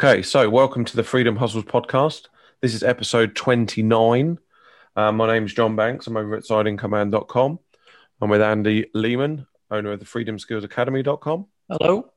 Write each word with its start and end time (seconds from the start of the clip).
Okay, 0.00 0.22
so 0.22 0.48
welcome 0.48 0.84
to 0.84 0.94
the 0.94 1.02
Freedom 1.02 1.34
Hustles 1.34 1.64
podcast. 1.64 2.28
This 2.60 2.72
is 2.72 2.84
episode 2.84 3.34
29. 3.34 4.38
Uh, 4.94 5.10
my 5.10 5.26
name 5.26 5.44
is 5.44 5.52
John 5.52 5.74
Banks. 5.74 6.06
I'm 6.06 6.16
over 6.16 6.36
at 6.36 6.44
sidingcommand.com. 6.44 7.58
I'm 8.20 8.30
with 8.30 8.40
Andy 8.40 8.88
Lehman, 8.94 9.48
owner 9.72 9.90
of 9.90 9.98
the 9.98 10.06
Freedom 10.06 10.38
Skills 10.38 10.62
Academy.com. 10.62 11.46
Hello. 11.68 12.12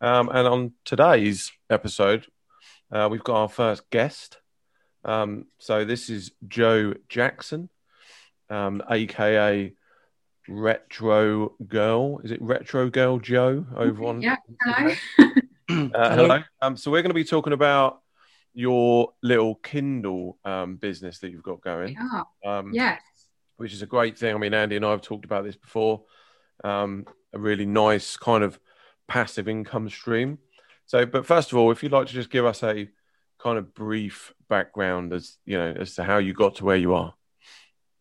Um, 0.00 0.28
and 0.28 0.46
on 0.46 0.72
today's 0.84 1.50
episode, 1.68 2.24
uh, 2.92 3.08
we've 3.10 3.24
got 3.24 3.36
our 3.36 3.48
first 3.48 3.90
guest. 3.90 4.38
Um, 5.04 5.46
so 5.58 5.84
this 5.84 6.10
is 6.10 6.30
Joe 6.46 6.94
Jackson, 7.08 7.68
um, 8.48 8.80
aka 8.88 9.72
Retro 10.48 11.54
Girl. 11.66 12.20
Is 12.22 12.30
it 12.30 12.40
Retro 12.40 12.88
Girl 12.90 13.18
Joe 13.18 13.66
over 13.74 14.04
on? 14.04 14.22
Yeah, 14.22 14.36
hello. 14.62 14.94
Uh, 15.94 16.16
hello. 16.16 16.42
Um, 16.62 16.76
so 16.78 16.90
we're 16.90 17.02
going 17.02 17.10
to 17.10 17.14
be 17.14 17.24
talking 17.24 17.52
about 17.52 18.00
your 18.54 19.12
little 19.22 19.56
Kindle 19.56 20.38
um, 20.44 20.76
business 20.76 21.18
that 21.18 21.30
you've 21.30 21.42
got 21.42 21.60
going. 21.60 21.94
Yeah. 21.94 22.22
Um, 22.46 22.72
Yes. 22.72 23.00
which 23.58 23.74
is 23.74 23.82
a 23.82 23.86
great 23.86 24.16
thing. 24.18 24.34
I 24.34 24.38
mean, 24.38 24.54
Andy 24.54 24.76
and 24.76 24.86
I 24.86 24.92
have 24.92 25.02
talked 25.02 25.26
about 25.26 25.44
this 25.44 25.56
before. 25.56 26.04
Um, 26.64 27.04
a 27.34 27.38
really 27.38 27.66
nice 27.66 28.16
kind 28.16 28.42
of 28.42 28.58
passive 29.08 29.46
income 29.46 29.90
stream. 29.90 30.38
So, 30.86 31.04
but 31.04 31.26
first 31.26 31.52
of 31.52 31.58
all, 31.58 31.70
if 31.70 31.82
you'd 31.82 31.92
like 31.92 32.06
to 32.06 32.14
just 32.14 32.30
give 32.30 32.46
us 32.46 32.62
a 32.62 32.88
kind 33.38 33.58
of 33.58 33.74
brief 33.74 34.32
background 34.48 35.12
as 35.12 35.36
you 35.44 35.58
know 35.58 35.74
as 35.78 35.94
to 35.96 36.02
how 36.02 36.16
you 36.18 36.32
got 36.32 36.56
to 36.56 36.64
where 36.64 36.76
you 36.76 36.94
are. 36.94 37.14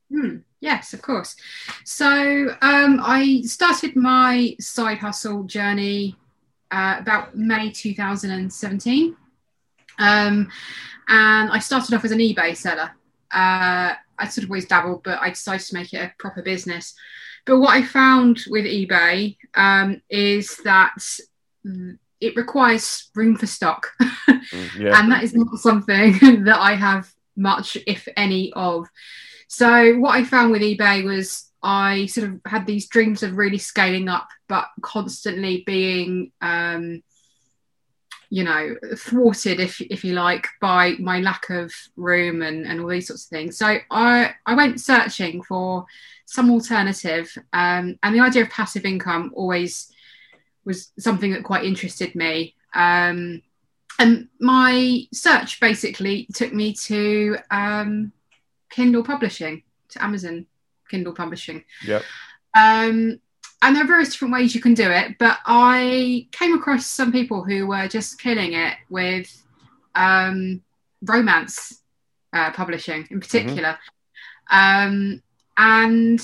Hmm, 0.10 0.38
yes, 0.62 0.94
of 0.94 1.02
course. 1.02 1.36
So 1.84 2.56
um, 2.62 3.02
I 3.04 3.42
started 3.44 3.98
my 3.98 4.56
side 4.60 5.00
hustle 5.00 5.44
journey 5.44 6.16
uh, 6.72 6.98
about 7.00 7.36
May 7.36 7.72
2017. 7.72 9.16
Um, 10.00 10.50
and 11.10 11.50
I 11.52 11.60
started 11.60 11.94
off 11.96 12.06
as 12.06 12.12
an 12.12 12.20
eBay 12.20 12.56
seller. 12.56 12.92
Uh, 13.32 13.94
I 14.20 14.28
sort 14.28 14.44
of 14.44 14.50
always 14.50 14.68
dabbled, 14.68 15.04
but 15.04 15.20
I 15.22 15.30
decided 15.30 15.66
to 15.68 15.74
make 15.76 15.94
it 15.94 15.98
a 15.98 16.14
proper 16.20 16.42
business. 16.42 16.94
But 17.46 17.60
what 17.60 17.76
I 17.76 17.82
found 17.84 18.44
with 18.50 18.66
eBay 18.66 19.38
um, 19.56 20.02
is 20.10 20.58
that 20.66 20.98
it 22.20 22.36
requires 22.36 23.10
room 23.16 23.36
for 23.38 23.48
stock. 23.48 23.92
Mm, 24.54 24.80
Yeah. 24.80 25.00
and 25.02 25.12
that 25.12 25.24
is 25.24 25.34
not 25.34 25.58
something 25.58 26.14
that 26.46 26.58
I 26.58 26.74
have 26.76 27.12
much, 27.36 27.78
if 27.86 28.08
any, 28.16 28.54
of. 28.54 28.88
So 29.50 29.96
what 29.98 30.16
I 30.16 30.24
found 30.24 30.52
with 30.52 30.62
eBay 30.62 31.04
was 31.04 31.47
I 31.64 32.06
sort 32.08 32.30
of 32.30 32.42
had 32.46 32.66
these 32.66 32.88
dreams 32.88 33.24
of 33.24 33.38
really 33.38 33.58
scaling 33.58 34.10
up, 34.10 34.30
but 34.48 34.68
constantly 34.82 35.64
being, 35.66 36.32
um, 36.42 37.04
you 38.30 38.44
know, 38.44 38.76
thwarted, 38.98 39.60
if 39.60 39.82
if 39.82 40.04
you 40.04 40.14
like, 40.14 40.48
by 40.62 40.96
my 41.00 41.20
lack 41.20 41.50
of 41.50 41.74
room 41.96 42.42
and 42.42 42.66
and 42.68 42.80
all 42.80 42.88
these 42.88 43.08
sorts 43.08 43.26
of 43.26 43.30
things. 43.30 43.58
So 43.58 43.78
I 43.90 44.34
I 44.46 44.54
went 44.54 44.82
searching 44.82 45.42
for 45.42 45.86
some 46.26 46.52
alternative, 46.52 47.36
um, 47.54 47.98
and 48.04 48.16
the 48.16 48.20
idea 48.20 48.44
of 48.44 48.50
passive 48.50 48.86
income 48.86 49.32
always 49.34 49.92
was 50.66 50.92
something 51.00 51.32
that 51.32 51.44
quite 51.44 51.64
interested 51.64 52.14
me. 52.14 52.56
Um, 52.74 53.42
and 54.00 54.28
my 54.40 55.08
search 55.12 55.60
basically 55.60 56.28
took 56.34 56.54
me 56.54 56.74
to 56.74 57.38
um, 57.50 58.12
Kindle 58.70 59.04
publishing, 59.04 59.64
to 59.90 60.04
Amazon 60.04 60.46
Kindle 60.90 61.14
publishing. 61.14 61.64
Yep. 61.86 62.04
Um, 62.56 63.20
and 63.62 63.76
there 63.76 63.84
are 63.84 63.88
various 63.88 64.12
different 64.12 64.34
ways 64.34 64.54
you 64.54 64.62
can 64.62 64.74
do 64.74 64.90
it, 64.90 65.18
but 65.18 65.40
I 65.46 66.28
came 66.32 66.54
across 66.54 66.86
some 66.86 67.12
people 67.12 67.44
who 67.44 67.68
were 67.68 67.88
just 67.88 68.22
killing 68.22 68.54
it 68.54 68.76
with 68.90 69.44
um, 69.96 70.62
romance 71.02 71.82
uh, 72.34 72.52
publishing 72.52 73.08
in 73.10 73.20
particular. 73.20 73.80
Um, 74.50 75.24
and 75.58 76.22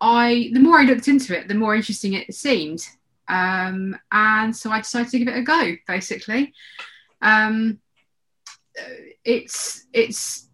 I, 0.00 0.50
the 0.52 0.60
more 0.60 0.80
I 0.80 0.82
looked 0.82 1.06
into 1.06 1.38
it, 1.38 1.46
the 1.46 1.54
more 1.54 1.74
interesting 1.76 2.14
it 2.14 2.34
seemed. 2.34 2.84
Um, 3.28 3.96
and 4.10 4.54
so 4.54 4.70
I 4.70 4.78
decided 4.78 5.10
to 5.10 5.18
give 5.18 5.28
it 5.28 5.38
a 5.38 5.42
go, 5.42 5.74
basically. 5.86 6.52
Um, 7.20 7.78
it's 9.24 9.86
it's 9.92 10.48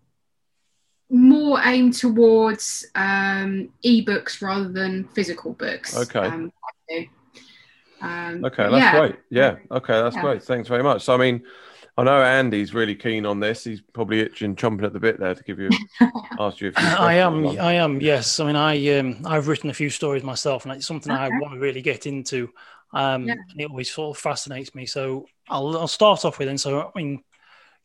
more 1.10 1.60
aimed 1.64 1.94
towards 1.94 2.86
um, 2.94 3.70
ebooks 3.84 4.42
rather 4.42 4.68
than 4.68 5.04
physical 5.14 5.52
books. 5.52 5.96
Okay. 5.96 6.18
Um, 6.20 6.52
Um, 8.00 8.44
Okay, 8.44 8.62
that's 8.70 8.76
yeah. 8.76 9.00
great. 9.00 9.16
Yeah. 9.30 9.56
Okay, 9.70 9.92
that's 9.92 10.14
Yeah. 10.14 10.22
great. 10.22 10.42
Thanks 10.42 10.68
very 10.68 10.82
much. 10.84 11.02
So, 11.02 11.14
I 11.14 11.16
mean, 11.16 11.42
I 11.96 12.04
know 12.04 12.22
Andy's 12.22 12.72
really 12.72 12.94
keen 12.94 13.26
on 13.26 13.40
this. 13.40 13.64
He's 13.64 13.80
probably 13.80 14.20
itching, 14.20 14.54
chomping 14.54 14.84
at 14.84 14.92
the 14.92 15.00
bit 15.00 15.18
there 15.18 15.34
to 15.34 15.42
give 15.42 15.58
you, 15.58 15.70
ask 16.38 16.60
you. 16.60 16.68
A 16.68 16.72
few 16.72 16.86
I 16.96 17.14
am. 17.14 17.44
I 17.58 17.72
am. 17.74 18.00
Yes. 18.00 18.38
I 18.38 18.46
mean, 18.46 18.54
I 18.54 18.98
um, 18.98 19.22
I've 19.24 19.48
written 19.48 19.70
a 19.70 19.74
few 19.74 19.90
stories 19.90 20.22
myself, 20.22 20.64
and 20.64 20.72
it's 20.74 20.86
something 20.86 21.10
I 21.10 21.28
want 21.28 21.54
to 21.54 21.58
really 21.58 21.82
get 21.82 22.06
into. 22.06 22.50
Um, 22.92 23.26
Yeah. 23.26 23.34
and 23.50 23.60
it 23.60 23.68
always 23.68 23.90
sort 23.90 24.16
of 24.16 24.22
fascinates 24.22 24.74
me. 24.76 24.86
So 24.86 25.26
I'll 25.48 25.76
I'll 25.76 25.88
start 25.88 26.24
off 26.24 26.38
with. 26.38 26.46
And 26.48 26.60
so 26.60 26.80
I 26.80 26.90
mean, 26.96 27.24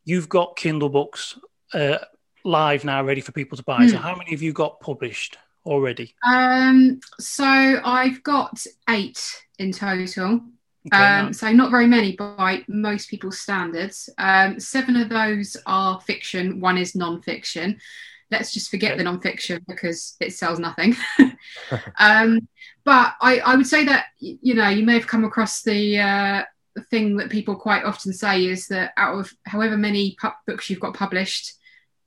you've 0.05 0.29
got 0.29 0.55
Kindle 0.55 0.89
books 0.89 1.39
uh, 1.73 1.97
live 2.43 2.83
now, 2.83 3.03
ready 3.03 3.21
for 3.21 3.31
people 3.31 3.57
to 3.57 3.63
buy. 3.63 3.87
So 3.87 3.97
Hmm. 3.97 4.03
how 4.03 4.15
many 4.15 4.31
have 4.31 4.41
you 4.41 4.53
got 4.53 4.79
published 4.79 5.37
already? 5.65 6.15
Um, 6.25 6.99
so 7.19 7.45
I've 7.45 8.23
got 8.23 8.65
eight 8.89 9.21
in 9.59 9.71
total. 9.71 10.41
Okay, 10.87 10.97
Um, 10.97 11.33
so 11.33 11.51
not 11.51 11.71
very 11.71 11.87
many 11.87 12.15
by 12.15 12.63
most 12.67 13.09
people's 13.09 13.39
standards. 13.39 14.09
Um, 14.17 14.59
seven 14.59 14.95
of 14.97 15.09
those 15.09 15.55
are 15.65 16.01
fiction. 16.01 16.59
One 16.59 16.77
is 16.77 16.95
non-fiction. 16.95 17.79
Let's 18.31 18.53
just 18.53 18.69
forget 18.69 18.91
Okay. 18.91 18.97
the 18.97 19.03
non-fiction 19.05 19.63
because 19.67 20.15
it 20.19 20.33
sells 20.33 20.59
nothing. 20.59 20.95
um, 21.99 22.47
but 22.83 23.15
I, 23.21 23.39
I 23.39 23.55
would 23.55 23.67
say 23.67 23.85
that 23.85 24.05
you 24.19 24.53
know 24.55 24.67
you 24.69 24.85
may 24.85 24.93
have 24.95 25.07
come 25.07 25.23
across 25.23 25.61
the 25.61 25.99
uh, 25.99 26.43
thing 26.89 27.17
that 27.17 27.29
people 27.29 27.55
quite 27.55 27.83
often 27.85 28.11
say 28.13 28.45
is 28.45 28.67
that 28.67 28.91
out 28.97 29.19
of 29.19 29.33
however 29.45 29.77
many 29.77 30.15
pu- 30.19 30.29
books 30.47 30.69
you've 30.69 30.79
got 30.79 30.95
published, 30.95 31.53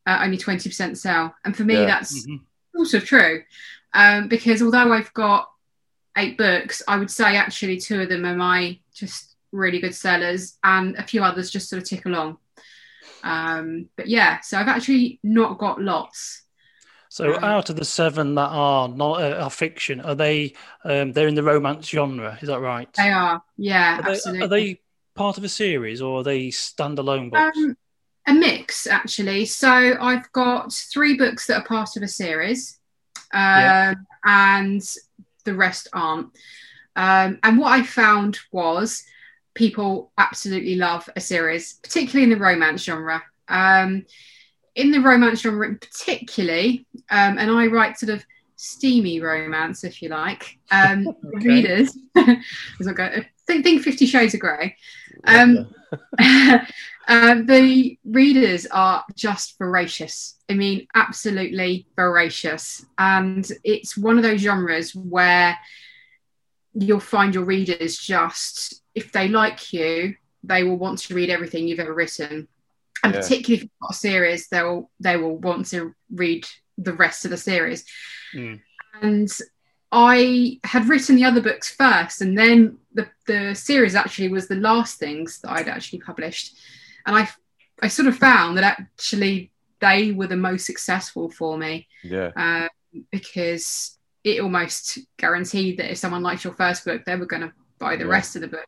uh, 0.06 0.20
only 0.22 0.38
twenty 0.38 0.68
percent 0.68 0.98
sell. 0.98 1.34
And 1.44 1.56
for 1.56 1.64
me, 1.64 1.74
Yeah. 1.80 1.86
that's 1.86 2.26
Mhm. 2.26 2.40
sort 2.74 2.94
of 3.02 3.08
true 3.08 3.42
um, 3.94 4.28
because 4.28 4.62
although 4.62 4.92
I've 4.92 5.12
got 5.14 5.50
eight 6.16 6.36
books, 6.38 6.82
I 6.88 6.96
would 6.98 7.10
say 7.10 7.36
actually 7.36 7.78
two 7.78 8.00
of 8.02 8.08
them 8.08 8.24
are 8.24 8.36
my 8.36 8.78
just 8.94 9.36
really 9.52 9.80
good 9.80 9.94
sellers, 9.94 10.58
and 10.62 10.96
a 10.96 11.02
few 11.02 11.22
others 11.22 11.50
just 11.50 11.68
sort 11.68 11.82
of 11.82 11.88
tick 11.88 12.04
along. 12.06 12.38
Um, 13.22 13.88
but 13.96 14.06
yeah, 14.06 14.40
so 14.40 14.58
I've 14.58 14.68
actually 14.68 15.18
not 15.22 15.58
got 15.58 15.80
lots. 15.80 16.42
So 17.08 17.34
Um, 17.36 17.44
out 17.44 17.70
of 17.70 17.76
the 17.76 17.84
seven 17.84 18.34
that 18.34 18.48
are 18.50 18.88
not 18.88 19.22
uh, 19.22 19.36
are 19.44 19.50
fiction, 19.50 20.00
are 20.00 20.14
they? 20.14 20.54
Um, 20.84 21.12
they're 21.12 21.28
in 21.28 21.34
the 21.34 21.42
romance 21.42 21.88
genre. 21.88 22.38
Is 22.42 22.48
that 22.48 22.60
right? 22.60 22.92
They 22.92 23.10
are, 23.10 23.42
yeah, 23.56 23.98
Are 24.00 24.02
they, 24.02 24.10
absolutely. 24.12 24.44
are 24.44 24.48
they 24.48 24.80
part 25.14 25.38
of 25.38 25.44
a 25.44 25.48
series 25.48 26.02
or 26.02 26.20
are 26.20 26.22
they 26.24 26.48
standalone 26.48 27.30
books? 27.30 27.56
Um, 27.56 27.76
a 28.26 28.34
mix 28.34 28.86
actually. 28.86 29.44
So 29.46 29.68
I've 30.00 30.30
got 30.32 30.72
three 30.72 31.16
books 31.16 31.46
that 31.46 31.58
are 31.58 31.64
part 31.64 31.96
of 31.96 32.02
a 32.02 32.08
series, 32.08 32.78
um, 33.32 33.40
Yeah. 33.40 33.94
and 34.24 34.82
the 35.44 35.54
rest 35.54 35.88
aren't. 35.92 36.28
Um, 36.96 37.38
and 37.42 37.58
what 37.58 37.72
I 37.72 37.82
found 37.82 38.38
was 38.52 39.04
people 39.54 40.12
absolutely 40.18 40.76
love 40.76 41.08
a 41.14 41.20
series, 41.20 41.74
particularly 41.82 42.24
in 42.24 42.30
the 42.30 42.42
romance 42.44 42.82
genre. 42.82 43.22
Um, 43.48 44.04
in 44.74 44.90
the 44.90 45.00
romance 45.00 45.40
genre, 45.40 45.74
particularly, 45.74 46.86
um, 47.10 47.38
and 47.38 47.50
I 47.50 47.66
write 47.68 47.98
sort 47.98 48.10
of 48.10 48.24
steamy 48.56 49.20
romance, 49.20 49.84
if 49.84 50.02
you 50.02 50.08
like. 50.08 50.58
Um, 50.70 51.06
Okay. 51.36 51.48
Readers, 51.48 51.96
as 52.16 52.86
I 52.88 52.92
go, 52.92 53.10
think, 53.46 53.64
think 53.64 53.82
Fifty 53.82 54.06
Shades 54.06 54.34
of 54.34 54.40
Grey. 54.40 54.76
Um, 55.26 55.74
uh, 56.18 56.58
the 57.42 57.98
readers 58.04 58.66
are 58.66 59.04
just 59.14 59.58
voracious. 59.58 60.36
I 60.48 60.54
mean, 60.54 60.86
absolutely 60.94 61.86
voracious. 61.96 62.84
And 62.98 63.46
it's 63.64 63.96
one 63.96 64.16
of 64.16 64.22
those 64.22 64.40
genres 64.40 64.94
where 64.94 65.56
you'll 66.74 67.00
find 67.00 67.34
your 67.34 67.44
readers 67.44 67.96
just, 67.96 68.82
if 68.94 69.12
they 69.12 69.28
like 69.28 69.72
you, 69.72 70.14
they 70.44 70.62
will 70.62 70.76
want 70.76 70.98
to 71.00 71.14
read 71.14 71.30
everything 71.30 71.66
you've 71.66 71.80
ever 71.80 71.94
written. 71.94 72.48
And 73.02 73.14
Yeah. 73.14 73.20
particularly 73.20 73.54
if 73.54 73.62
you've 73.62 73.80
got 73.80 73.90
a 73.90 73.94
series, 73.94 74.48
they'll 74.48 74.90
they 75.00 75.16
will 75.16 75.38
want 75.38 75.66
to 75.68 75.94
read 76.12 76.46
the 76.78 76.92
rest 76.92 77.24
of 77.24 77.30
the 77.30 77.36
series. 77.36 77.84
Mm. 78.34 78.60
And 79.00 79.28
I 79.98 80.60
had 80.62 80.88
written 80.90 81.16
the 81.16 81.24
other 81.24 81.40
books 81.40 81.70
first, 81.74 82.20
and 82.20 82.36
then 82.36 82.76
the, 82.92 83.08
the 83.26 83.54
series 83.54 83.94
actually 83.94 84.28
was 84.28 84.46
the 84.46 84.56
last 84.56 84.98
things 84.98 85.40
that 85.40 85.50
I'd 85.52 85.68
actually 85.68 86.00
published. 86.00 86.54
And 87.06 87.16
I, 87.16 87.26
I 87.80 87.88
sort 87.88 88.06
of 88.06 88.18
found 88.18 88.58
that 88.58 88.78
actually 88.78 89.50
they 89.80 90.12
were 90.12 90.26
the 90.26 90.36
most 90.36 90.66
successful 90.66 91.30
for 91.30 91.56
me 91.56 91.88
Yeah. 92.04 92.30
um, 92.36 92.68
because 93.10 93.98
it 94.22 94.40
almost 94.40 94.98
guaranteed 95.16 95.78
that 95.78 95.90
if 95.90 95.96
someone 95.96 96.22
liked 96.22 96.44
your 96.44 96.52
first 96.52 96.84
book, 96.84 97.02
they 97.06 97.16
were 97.16 97.24
going 97.24 97.42
to 97.42 97.52
buy 97.78 97.96
the 97.96 98.04
Yeah. 98.04 98.10
rest 98.10 98.36
of 98.36 98.42
the 98.42 98.48
book. 98.48 98.66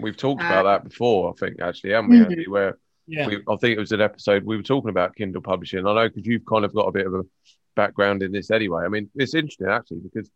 We've 0.00 0.16
talked 0.16 0.42
Uh, 0.42 0.46
about 0.46 0.64
that 0.64 0.88
before, 0.88 1.30
I 1.32 1.38
think, 1.38 1.60
actually, 1.62 1.92
haven't 1.92 2.10
we, 2.10 2.16
Mhm. 2.18 2.30
Andy? 2.32 2.48
Where 2.48 2.78
Yeah. 3.06 3.28
we, 3.28 3.36
I 3.48 3.56
think 3.60 3.76
it 3.76 3.78
was 3.78 3.92
an 3.92 4.00
episode 4.00 4.42
we 4.42 4.56
were 4.56 4.62
talking 4.64 4.90
about 4.90 5.14
Kindle 5.14 5.40
publishing. 5.42 5.86
I 5.86 5.94
know 5.94 6.08
because 6.08 6.26
you've 6.26 6.46
kind 6.46 6.64
of 6.64 6.74
got 6.74 6.88
a 6.88 6.92
bit 6.92 7.06
of 7.06 7.14
a 7.14 7.22
background 7.76 8.24
in 8.24 8.32
this 8.32 8.50
anyway. 8.50 8.84
I 8.84 8.88
mean, 8.88 9.08
it's 9.14 9.34
interesting 9.34 9.68
actually 9.68 10.00
because 10.00 10.28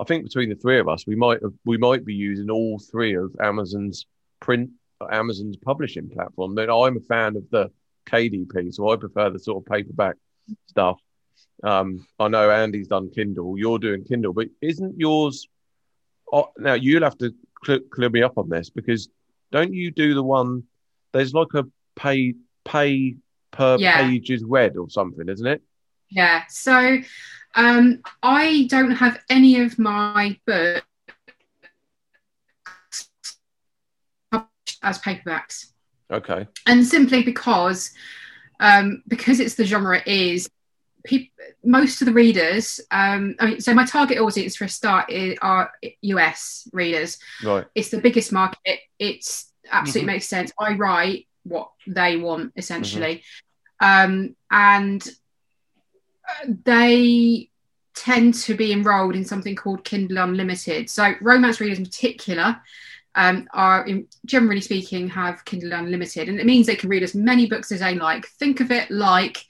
I 0.00 0.04
think 0.04 0.24
between 0.24 0.48
the 0.48 0.54
three 0.54 0.78
of 0.80 0.88
us, 0.88 1.06
we 1.06 1.14
might 1.14 1.42
have, 1.42 1.52
we 1.66 1.76
might 1.76 2.04
be 2.06 2.14
using 2.14 2.50
all 2.50 2.78
three 2.78 3.14
of 3.14 3.36
Amazon's 3.38 4.06
print, 4.40 4.70
Amazon's 5.12 5.56
publishing 5.58 6.08
platform. 6.08 6.54
Then 6.54 6.70
I'm 6.70 6.96
a 6.96 7.00
fan 7.00 7.36
of 7.36 7.44
the 7.50 7.70
KDP, 8.06 8.72
so 8.72 8.88
I 8.90 8.96
prefer 8.96 9.28
the 9.28 9.38
sort 9.38 9.62
of 9.62 9.70
paperback 9.70 10.16
stuff. 10.66 10.98
Um, 11.62 12.06
I 12.18 12.28
know 12.28 12.50
Andy's 12.50 12.88
done 12.88 13.10
Kindle, 13.10 13.58
you're 13.58 13.78
doing 13.78 14.04
Kindle, 14.04 14.32
but 14.32 14.48
isn't 14.62 14.98
yours? 14.98 15.46
Oh, 16.32 16.48
now 16.56 16.74
you'll 16.74 17.02
have 17.02 17.18
to 17.18 17.34
cl- 17.64 17.80
clear 17.90 18.08
me 18.08 18.22
up 18.22 18.38
on 18.38 18.48
this 18.48 18.70
because 18.70 19.10
don't 19.52 19.74
you 19.74 19.90
do 19.90 20.14
the 20.14 20.22
one? 20.22 20.62
There's 21.12 21.34
like 21.34 21.52
a 21.54 21.66
pay 21.96 22.34
pay 22.64 23.16
per 23.50 23.76
Yeah. 23.78 23.98
page 24.08 24.30
is 24.30 24.44
read 24.44 24.76
or 24.78 24.88
something, 24.88 25.28
isn't 25.28 25.46
it? 25.46 25.62
Yeah. 26.10 26.42
So 26.48 26.98
um, 27.54 28.00
I 28.22 28.66
don't 28.70 28.92
have 28.92 29.20
any 29.30 29.60
of 29.60 29.78
my 29.78 30.36
books 30.46 30.82
published 34.30 34.78
as 34.82 34.98
paperbacks. 35.00 35.66
Okay. 36.12 36.46
and 36.66 36.84
simply 36.84 37.22
because 37.22 37.92
um, 38.58 39.02
because 39.06 39.38
it's 39.38 39.54
the 39.54 39.64
genre 39.64 39.98
it 39.98 40.06
is 40.08 40.50
peop 41.04 41.30
most 41.64 42.02
of 42.02 42.06
the 42.06 42.12
readers 42.12 42.80
um, 42.90 43.36
I 43.38 43.46
mean, 43.46 43.60
so 43.60 43.72
my 43.74 43.86
target 43.86 44.18
audience 44.18 44.56
for 44.56 44.64
a 44.64 44.68
start 44.68 45.08
is, 45.10 45.38
are 45.40 45.70
us 46.02 46.68
readers 46.72 47.18
Right. 47.44 47.64
it's 47.76 47.90
the 47.90 48.00
biggest 48.00 48.32
market 48.32 48.80
it's 48.98 49.52
absolutely 49.70 50.02
Mhm. 50.10 50.14
makes 50.14 50.26
sense 50.28 50.52
i 50.58 50.74
write 50.74 51.28
what 51.44 51.70
they 51.86 52.16
want 52.16 52.52
essentially 52.56 53.22
um, 53.80 54.34
and 54.50 55.08
they 56.64 57.48
tend 57.94 58.34
to 58.34 58.54
be 58.56 58.72
enrolled 58.72 59.14
in 59.16 59.24
something 59.24 59.54
called 59.56 59.84
kindle 59.84 60.18
unlimited 60.18 60.88
so 60.88 61.12
romance 61.20 61.60
readers 61.60 61.78
in 61.78 61.84
particular 61.84 62.56
um, 63.16 63.48
are 63.52 63.84
in, 63.86 64.06
generally 64.24 64.60
speaking 64.60 65.08
have 65.08 65.44
kindle 65.44 65.72
unlimited 65.72 66.28
and 66.28 66.38
it 66.38 66.46
means 66.46 66.66
they 66.66 66.76
can 66.76 66.88
read 66.88 67.02
as 67.02 67.14
many 67.14 67.46
books 67.46 67.72
as 67.72 67.80
they 67.80 67.94
like 67.94 68.26
think 68.38 68.60
of 68.60 68.70
it 68.70 68.90
like 68.90 69.44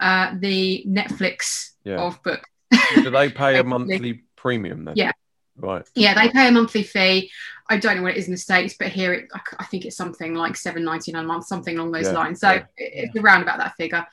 uh, 0.00 0.34
the 0.40 0.84
netflix 0.86 1.70
Yeah. 1.84 2.00
of 2.00 2.22
books 2.22 2.48
Do 2.94 3.10
they 3.10 3.30
pay 3.30 3.58
a 3.58 3.64
monthly 3.74 4.24
premium 4.34 4.84
then? 4.84 4.94
Yeah. 4.96 5.12
Right. 5.58 5.86
yeah 5.94 6.12
they 6.12 6.28
pay 6.28 6.48
a 6.48 6.52
monthly 6.52 6.82
fee 6.82 7.30
i 7.70 7.78
don't 7.78 7.96
know 7.96 8.02
what 8.02 8.12
it 8.12 8.18
is 8.18 8.26
in 8.26 8.32
the 8.32 8.36
states 8.36 8.74
but 8.78 8.88
here 8.88 9.14
it, 9.14 9.28
I 9.58 9.64
think 9.64 9.86
it's 9.86 9.96
something 9.96 10.34
like 10.34 10.52
7.99 10.52 11.14
a 11.18 11.22
month 11.22 11.46
something 11.46 11.78
along 11.78 11.92
those 11.92 12.06
Yeah, 12.06 12.12
lines 12.12 12.40
so 12.40 12.50
yeah. 12.50 12.64
it- 12.76 12.92
it's 13.14 13.16
around 13.16 13.40
about 13.42 13.58
that 13.58 13.74
figure 13.76 14.06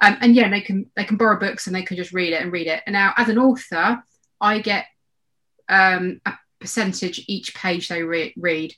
um, 0.00 0.16
and 0.20 0.34
yeah 0.34 0.48
they 0.48 0.60
can 0.60 0.86
they 0.96 1.04
can 1.04 1.16
borrow 1.16 1.38
books 1.38 1.66
and 1.66 1.76
they 1.76 1.82
can 1.82 1.96
just 1.96 2.12
read 2.12 2.32
it 2.32 2.42
and 2.42 2.52
read 2.52 2.66
it 2.66 2.82
and 2.86 2.94
now 2.94 3.12
as 3.16 3.28
an 3.28 3.38
author 3.38 4.02
i 4.40 4.58
get 4.58 4.86
um, 5.68 6.20
a 6.26 6.32
percentage 6.60 7.24
each 7.28 7.54
page 7.54 7.88
they 7.88 8.02
re- 8.02 8.34
read 8.36 8.74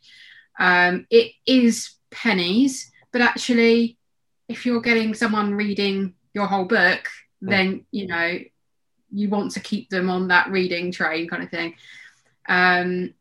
um, 0.58 1.06
it 1.10 1.32
is 1.46 1.94
pennies 2.10 2.90
but 3.12 3.20
actually 3.20 3.98
if 4.48 4.64
you're 4.66 4.80
getting 4.80 5.14
someone 5.14 5.54
reading 5.54 6.14
your 6.34 6.46
whole 6.46 6.64
book 6.66 7.08
Hmm. 7.42 7.50
then 7.50 7.86
you 7.90 8.06
know 8.06 8.38
you 9.12 9.28
want 9.28 9.52
to 9.52 9.60
keep 9.60 9.90
them 9.90 10.08
on 10.08 10.28
that 10.28 10.50
reading 10.50 10.90
train 10.92 11.28
kind 11.28 11.42
of 11.42 11.50
thing 11.50 11.74
um, 12.48 13.12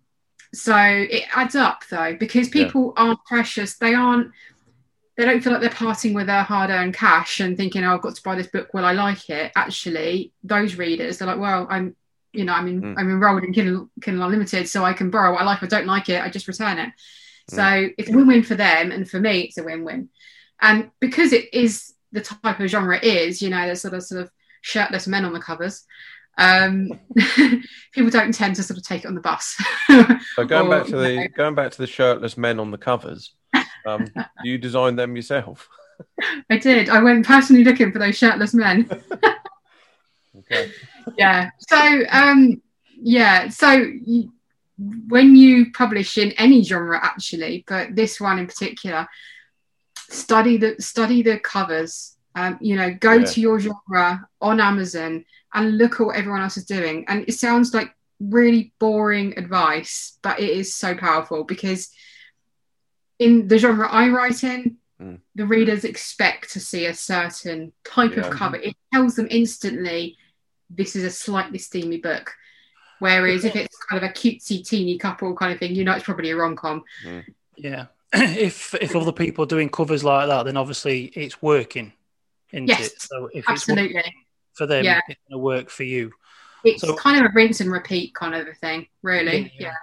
so 0.53 0.75
it 0.77 1.23
adds 1.35 1.55
up 1.55 1.83
though 1.89 2.15
because 2.15 2.47
Yeah. 2.53 2.65
people 2.65 2.93
aren't 2.95 3.23
precious 3.25 3.77
they 3.77 3.93
aren't 3.93 4.31
they 5.15 5.25
don't 5.25 5.41
feel 5.41 5.53
like 5.53 5.61
they're 5.61 5.69
parting 5.69 6.13
with 6.13 6.25
their 6.27 6.43
hard-earned 6.43 6.93
cash 6.93 7.39
and 7.39 7.55
thinking 7.55 7.83
oh 7.83 7.93
i've 7.95 8.01
got 8.01 8.15
to 8.15 8.23
buy 8.23 8.35
this 8.35 8.47
book. 8.47 8.73
Will 8.73 8.85
i 8.85 8.93
like 8.93 9.29
it? 9.29 9.51
Actually 9.55 10.31
those 10.43 10.75
readers 10.75 11.17
they're 11.17 11.27
like 11.27 11.39
well 11.39 11.67
i'm 11.69 11.95
you 12.31 12.45
know 12.45 12.53
i'm 12.53 12.67
in, 12.67 12.81
Mm. 12.81 12.95
i'm 12.97 13.09
enrolled 13.09 13.43
in 13.43 13.53
kindle, 13.53 13.89
kindle 14.01 14.23
unlimited 14.25 14.67
so 14.67 14.83
i 14.83 14.93
can 14.93 15.09
borrow 15.11 15.31
what 15.33 15.41
i 15.41 15.45
like. 15.45 15.57
If 15.57 15.63
i 15.65 15.67
don't 15.67 15.85
like 15.87 16.09
it 16.09 16.21
i 16.21 16.29
just 16.29 16.47
return 16.47 16.79
it. 16.79 16.89
So 17.49 17.89
it's 17.97 18.09
a 18.09 18.13
win-win 18.13 18.43
for 18.43 18.55
them 18.55 18.91
and 18.91 19.07
for 19.09 19.19
me 19.19 19.41
it's 19.41 19.57
a 19.57 19.63
win-win. 19.63 20.09
And 20.61 20.91
because 20.99 21.33
it 21.33 21.53
is 21.53 21.93
the 22.11 22.21
type 22.21 22.59
of 22.59 22.67
genre 22.69 22.97
it 22.97 23.03
is 23.03 23.41
you 23.41 23.49
know 23.49 23.65
there's 23.65 23.81
sort 23.81 23.93
of 23.93 24.03
sort 24.03 24.21
of 24.21 24.31
shirtless 24.61 25.07
men 25.07 25.25
on 25.25 25.33
the 25.33 25.39
covers 25.41 25.83
um 26.37 26.89
people 27.93 28.09
don't 28.09 28.33
tend 28.33 28.55
to 28.55 28.63
sort 28.63 28.77
of 28.77 28.83
take 28.83 29.03
it 29.03 29.07
on 29.07 29.13
the 29.15 29.21
bus. 29.21 29.55
So 30.35 30.45
going 30.45 30.67
Or, 30.67 30.69
back 30.79 30.87
to 30.87 30.97
the 30.97 31.27
going 31.35 31.53
back 31.53 31.71
to 31.73 31.77
the 31.77 31.85
shirtless 31.87 32.37
men 32.37 32.59
on 32.59 32.71
the 32.71 32.77
covers, 32.77 33.33
um, 33.85 34.05
you 34.41 34.57
designed 34.57 34.97
them 34.97 35.15
yourself. 35.15 35.69
i 36.49 36.57
did 36.57 36.89
i 36.89 37.01
went 37.01 37.25
personally 37.25 37.63
looking 37.63 37.91
for 37.91 37.99
those 37.99 38.17
shirtless 38.17 38.53
men 38.53 38.89
Okay. 40.39 40.71
yeah 41.17 41.49
so 41.69 42.01
um 42.11 42.61
yeah 43.01 43.47
so 43.49 43.71
you, 43.71 44.31
when 45.07 45.35
you 45.35 45.71
publish 45.71 46.17
in 46.17 46.31
any 46.33 46.63
genre 46.63 46.99
actually 47.01 47.63
but 47.67 47.95
this 47.95 48.19
one 48.19 48.39
in 48.39 48.47
particular 48.47 49.07
study 50.09 50.57
the 50.57 50.75
study 50.79 51.21
the 51.21 51.39
covers 51.39 52.17
um, 52.35 52.57
you 52.61 52.75
know 52.75 52.91
go 52.99 53.19
Yeah. 53.19 53.25
to 53.25 53.41
your 53.41 53.59
genre 53.59 54.27
on 54.41 54.59
amazon 54.59 55.23
and 55.53 55.77
look 55.77 55.99
at 55.99 56.07
what 56.07 56.15
everyone 56.15 56.41
else 56.41 56.57
is 56.57 56.65
doing 56.65 57.05
and 57.07 57.25
it 57.27 57.33
sounds 57.33 57.73
like 57.73 57.93
really 58.19 58.73
boring 58.79 59.37
advice 59.37 60.17
but 60.23 60.39
it 60.39 60.49
is 60.49 60.73
so 60.75 60.95
powerful 60.95 61.43
because 61.43 61.89
in 63.23 63.47
the 63.47 63.57
genre 63.57 63.87
i 63.89 64.09
write 64.09 64.43
in 64.43 64.77
Mm. 65.01 65.19
the 65.35 65.45
readers 65.45 65.83
expect 65.85 66.53
to 66.53 66.59
see 66.59 66.85
a 66.85 66.93
certain 66.93 67.73
type 67.83 68.15
Yeah. 68.15 68.27
of 68.27 68.33
cover 68.33 68.57
it 68.57 68.75
tells 68.93 69.15
them 69.15 69.27
instantly 69.31 70.17
this 70.69 70.95
is 70.95 71.03
a 71.03 71.09
slightly 71.11 71.57
steamy 71.59 71.97
book. 71.97 72.31
Whereas 72.99 73.43
if 73.43 73.55
it's 73.55 73.75
kind 73.89 74.01
of 74.03 74.09
a 74.09 74.13
cutesy 74.13 74.65
teeny 74.65 74.97
couple 74.97 75.35
kind 75.35 75.51
of 75.51 75.59
thing, 75.59 75.75
you 75.75 75.83
know 75.83 75.93
it's 75.93 76.05
probably 76.05 76.29
a 76.31 76.35
rom 76.37 76.55
com. 76.55 76.83
Yeah. 77.57 77.87
if 78.13 78.73
if 78.75 78.95
other 78.95 79.11
people 79.11 79.43
are 79.43 79.47
doing 79.55 79.69
covers 79.69 80.03
like 80.03 80.27
that, 80.29 80.43
then 80.43 80.57
obviously 80.57 81.05
it's 81.15 81.41
working, 81.41 81.91
isn't 82.51 82.67
Yes, 82.67 82.87
it? 82.87 83.01
So 83.01 83.29
if 83.33 83.43
Absolutely. 83.49 83.95
working 83.95 84.13
for 84.53 84.65
them, 84.67 84.85
Yeah. 84.85 84.99
it's 85.09 85.19
going 85.29 85.37
to 85.39 85.43
work 85.43 85.69
for 85.69 85.83
you. 85.83 86.11
It's 86.63 86.81
So- 86.81 86.95
kind 86.95 87.17
of 87.19 87.29
a 87.29 87.33
rinse 87.33 87.59
and 87.61 87.71
repeat 87.71 88.13
kind 88.15 88.35
of 88.35 88.47
a 88.47 88.53
thing, 88.53 88.87
really. 89.01 89.51
Yeah. 89.59 89.67
Yeah. 89.67 89.73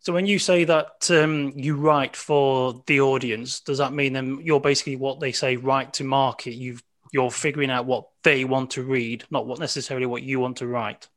So 0.00 0.14
when 0.14 0.26
you 0.26 0.38
say 0.38 0.64
that 0.64 1.10
um, 1.10 1.52
you 1.54 1.76
write 1.76 2.16
for 2.16 2.82
the 2.86 3.00
audience, 3.02 3.60
does 3.60 3.78
that 3.78 3.92
mean 3.92 4.14
then 4.14 4.40
you're 4.42 4.60
basically 4.60 4.96
what 4.96 5.20
they 5.20 5.32
say 5.32 5.56
write 5.56 5.92
to 5.94 6.04
market? 6.04 6.54
You've 6.54 6.82
you're 7.12 7.30
figuring 7.30 7.70
out 7.70 7.86
what 7.86 8.08
they 8.22 8.44
want 8.44 8.70
to 8.70 8.82
read, 8.82 9.24
not 9.30 9.46
what 9.46 9.58
necessarily 9.58 10.06
what 10.06 10.22
you 10.22 10.40
want 10.40 10.58
to 10.58 10.66
write. 10.66 11.08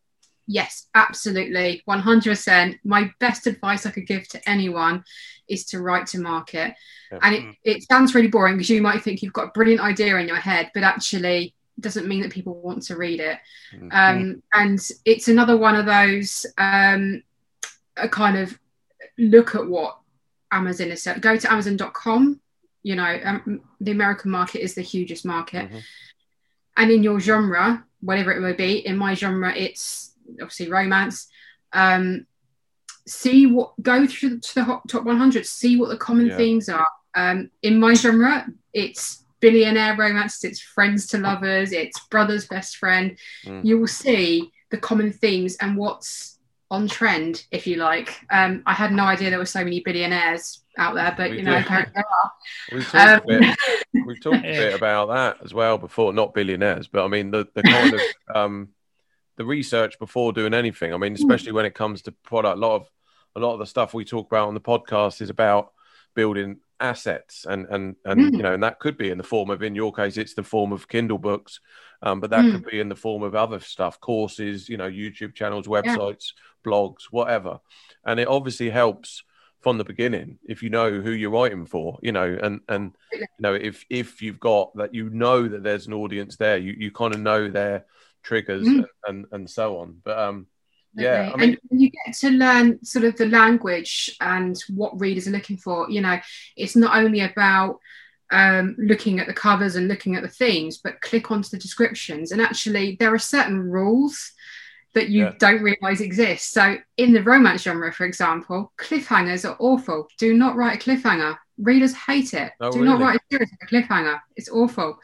Yes, 0.47 0.87
absolutely. 0.95 1.83
100%. 1.87 2.79
My 2.83 3.11
best 3.19 3.47
advice 3.47 3.85
I 3.85 3.91
could 3.91 4.07
give 4.07 4.27
to 4.29 4.49
anyone 4.49 5.03
is 5.47 5.65
to 5.67 5.81
write 5.81 6.07
to 6.07 6.19
market. 6.19 6.73
Yeah. 7.11 7.19
And 7.21 7.35
it, 7.35 7.43
Mm. 7.43 7.57
it 7.63 7.83
sounds 7.83 8.15
really 8.15 8.27
boring 8.27 8.55
because 8.57 8.69
you 8.69 8.81
might 8.81 9.03
think 9.03 9.21
you've 9.21 9.33
got 9.33 9.49
a 9.49 9.51
brilliant 9.51 9.81
idea 9.81 10.17
in 10.17 10.27
your 10.27 10.37
head, 10.37 10.71
but 10.73 10.83
actually 10.83 11.53
it 11.77 11.81
doesn't 11.81 12.07
mean 12.07 12.21
that 12.21 12.31
people 12.31 12.59
want 12.59 12.83
to 12.83 12.97
read 12.97 13.19
it. 13.19 13.37
Mm. 13.75 13.93
Um, 13.93 14.43
and 14.53 14.79
it's 15.05 15.27
another 15.27 15.55
one 15.57 15.75
of 15.75 15.85
those 15.85 16.45
um, 16.57 17.23
a 17.95 18.09
kind 18.09 18.37
of 18.37 18.59
look 19.17 19.55
at 19.55 19.67
what 19.67 19.97
Amazon 20.51 20.91
is 20.91 21.03
set. 21.03 21.21
Go 21.21 21.37
to 21.37 21.51
Amazon.com. 21.51 22.39
You 22.83 22.95
know, 22.95 23.19
um, 23.23 23.61
the 23.79 23.91
American 23.91 24.31
market 24.31 24.61
is 24.61 24.75
the 24.75 24.81
hugest 24.81 25.25
market 25.25 25.69
Mhm. 25.71 25.81
and 26.77 26.91
in 26.91 27.01
your 27.03 27.19
genre, 27.19 27.85
whatever 28.01 28.31
it 28.33 28.41
may 28.41 28.51
be, 28.53 28.85
in 28.85 28.97
my 28.97 29.13
genre, 29.13 29.53
it's 29.55 30.13
obviously 30.41 30.69
romance. 30.69 31.27
Um, 31.71 32.27
see 33.07 33.45
what 33.45 33.73
go 33.81 34.05
through 34.05 34.39
to 34.39 34.55
the 34.55 34.63
hot, 34.63 34.87
top 34.89 35.03
100, 35.03 35.45
see 35.45 35.77
what 35.77 35.89
the 35.89 35.97
common 35.97 36.27
Yeah. 36.27 36.37
themes 36.37 36.69
are. 36.69 36.87
Um, 37.15 37.51
in 37.61 37.79
my 37.79 37.93
genre, 37.93 38.47
it's 38.73 39.23
billionaire 39.39 39.95
romance, 39.97 40.43
it's 40.43 40.59
friends 40.61 41.07
to 41.07 41.17
lovers, 41.17 41.71
it's 41.71 41.99
brother's 42.07 42.47
best 42.47 42.77
friend. 42.77 43.17
Mm. 43.45 43.65
You 43.65 43.79
will 43.79 43.87
see 43.87 44.51
the 44.71 44.77
common 44.77 45.11
themes 45.11 45.55
and 45.57 45.77
what's 45.77 46.32
on 46.73 46.87
trend, 46.87 47.45
if 47.51 47.67
you 47.67 47.75
like. 47.75 48.19
Um, 48.31 48.63
I 48.65 48.73
had 48.73 48.91
no 48.91 49.03
idea 49.03 49.29
there 49.29 49.37
were 49.37 49.45
so 49.45 49.63
many 49.63 49.81
billionaires 49.81 50.63
out 50.79 50.95
there, 50.95 51.13
but 51.15 51.29
We 51.29 51.37
you 51.37 51.43
know, 51.43 51.57
apparently 51.57 51.93
there 51.93 52.03
are. 52.03 52.31
We've 52.71 52.83
talked, 52.83 52.95
Um, 52.95 53.21
a 53.23 53.39
bit, 53.39 54.05
we've 54.07 54.21
talked 54.21 54.37
a 54.37 54.41
bit 54.41 54.73
about 54.79 55.09
that 55.09 55.45
as 55.45 55.53
well 55.53 55.77
before, 55.77 56.13
not 56.13 56.33
billionaires, 56.33 56.87
but 56.87 57.05
I 57.05 57.07
mean 57.07 57.29
the, 57.29 57.47
the 57.53 57.61
kind 57.61 57.93
of 57.93 58.01
um, 58.35 58.69
the 59.37 59.45
research 59.45 59.99
before 59.99 60.33
doing 60.33 60.55
anything. 60.55 60.95
I 60.95 60.97
mean, 60.97 61.13
especially 61.13 61.51
when 61.51 61.65
it 61.65 61.75
comes 61.75 62.01
to 62.03 62.11
product, 62.11 62.57
a 62.57 62.59
lot 62.59 62.75
of 62.75 62.89
a 63.35 63.39
lot 63.39 63.53
of 63.53 63.59
the 63.59 63.67
stuff 63.67 63.93
we 63.93 64.03
talk 64.03 64.27
about 64.27 64.47
on 64.47 64.55
the 64.55 64.59
podcast 64.59 65.21
is 65.21 65.29
about 65.29 65.73
building 66.15 66.57
assets 66.83 67.45
and 67.49 67.65
and 67.69 67.95
and 68.05 68.19
Mm. 68.19 68.37
you 68.37 68.43
know 68.43 68.53
and 68.53 68.61
that 68.63 68.79
could 68.79 68.97
be 68.97 69.09
in 69.09 69.17
the 69.17 69.23
form 69.23 69.49
of 69.49 69.63
in 69.63 69.73
your 69.75 69.91
case 69.93 70.17
it's 70.17 70.33
the 70.35 70.43
form 70.43 70.71
of 70.73 70.87
kindle 70.87 71.17
books 71.17 71.59
um, 72.03 72.19
but 72.19 72.29
that 72.31 72.43
Mm. 72.45 72.51
could 72.51 72.65
be 72.69 72.79
in 72.79 72.89
the 72.89 72.95
form 72.95 73.23
of 73.23 73.33
other 73.35 73.59
stuff 73.59 73.99
courses 73.99 74.67
you 74.69 74.77
know 74.77 74.89
youtube 74.89 75.33
channels 75.33 75.67
websites 75.67 76.33
blogs 76.65 77.03
whatever 77.11 77.59
and 78.05 78.19
it 78.19 78.27
obviously 78.27 78.69
helps 78.69 79.23
from 79.61 79.77
the 79.77 79.83
beginning 79.85 80.37
if 80.45 80.61
you 80.61 80.69
know 80.69 80.91
who 80.99 81.11
you're 81.11 81.29
writing 81.29 81.65
for, 81.65 81.97
you 82.01 82.11
know, 82.11 82.37
and 82.43 82.59
and 82.67 82.91
you 83.37 83.43
know 83.43 83.53
if 83.53 83.85
if 83.89 84.21
you've 84.21 84.39
got 84.39 84.75
that 84.75 84.93
you 84.93 85.09
know 85.09 85.47
that 85.47 85.63
there's 85.63 85.87
an 85.87 85.93
audience 85.93 86.35
there, 86.35 86.57
you 86.57 86.73
you 86.77 86.91
kind 86.91 87.13
of 87.13 87.21
know 87.21 87.49
their 87.49 87.85
triggers 88.23 88.67
Mm. 88.67 88.85
and 89.07 89.25
and 89.31 89.49
so 89.49 89.77
on. 89.77 90.01
But 90.03 90.19
um, 90.19 90.47
yeah, 90.95 91.31
I 91.33 91.37
mean, 91.37 91.57
and 91.71 91.81
you 91.81 91.89
get 91.89 92.15
to 92.15 92.29
learn 92.29 92.83
sort 92.85 93.05
of 93.05 93.15
the 93.17 93.25
language 93.27 94.15
and 94.21 94.57
what 94.69 94.99
readers 94.99 95.27
are 95.27 95.31
looking 95.31 95.57
for. 95.57 95.89
You 95.89 96.01
know, 96.01 96.19
it's 96.55 96.75
not 96.75 96.95
only 96.97 97.21
about 97.21 97.79
um, 98.31 98.75
looking 98.77 99.19
at 99.19 99.27
the 99.27 99.33
covers 99.33 99.75
and 99.75 99.87
looking 99.87 100.15
at 100.15 100.23
the 100.23 100.29
themes, 100.29 100.77
but 100.77 101.01
click 101.01 101.31
onto 101.31 101.49
the 101.49 101.57
descriptions. 101.57 102.31
And 102.31 102.41
actually, 102.41 102.95
there 102.99 103.13
are 103.13 103.19
certain 103.19 103.59
rules 103.59 104.31
that 104.93 105.09
you 105.09 105.23
Yeah. 105.25 105.33
don't 105.39 105.63
realize 105.63 106.01
exist. 106.01 106.51
So, 106.51 106.77
in 106.97 107.13
the 107.13 107.23
romance 107.23 107.63
genre, 107.63 107.91
for 107.91 108.05
example, 108.05 108.71
cliffhangers 108.77 109.47
are 109.49 109.57
awful. 109.59 110.07
Do 110.17 110.33
not 110.35 110.55
write 110.55 110.75
a 110.79 110.89
cliffhanger. 110.89 111.37
Readers 111.57 111.93
hate 111.93 112.33
it. 112.33 112.51
Oh, 112.59 112.71
Do 112.71 112.83
not 112.83 112.99
write 112.99 113.17
a 113.17 113.19
series 113.31 113.49
with 113.51 113.69
a 113.69 113.73
cliffhanger. 113.73 114.19
It's 114.35 114.49
awful. 114.49 114.99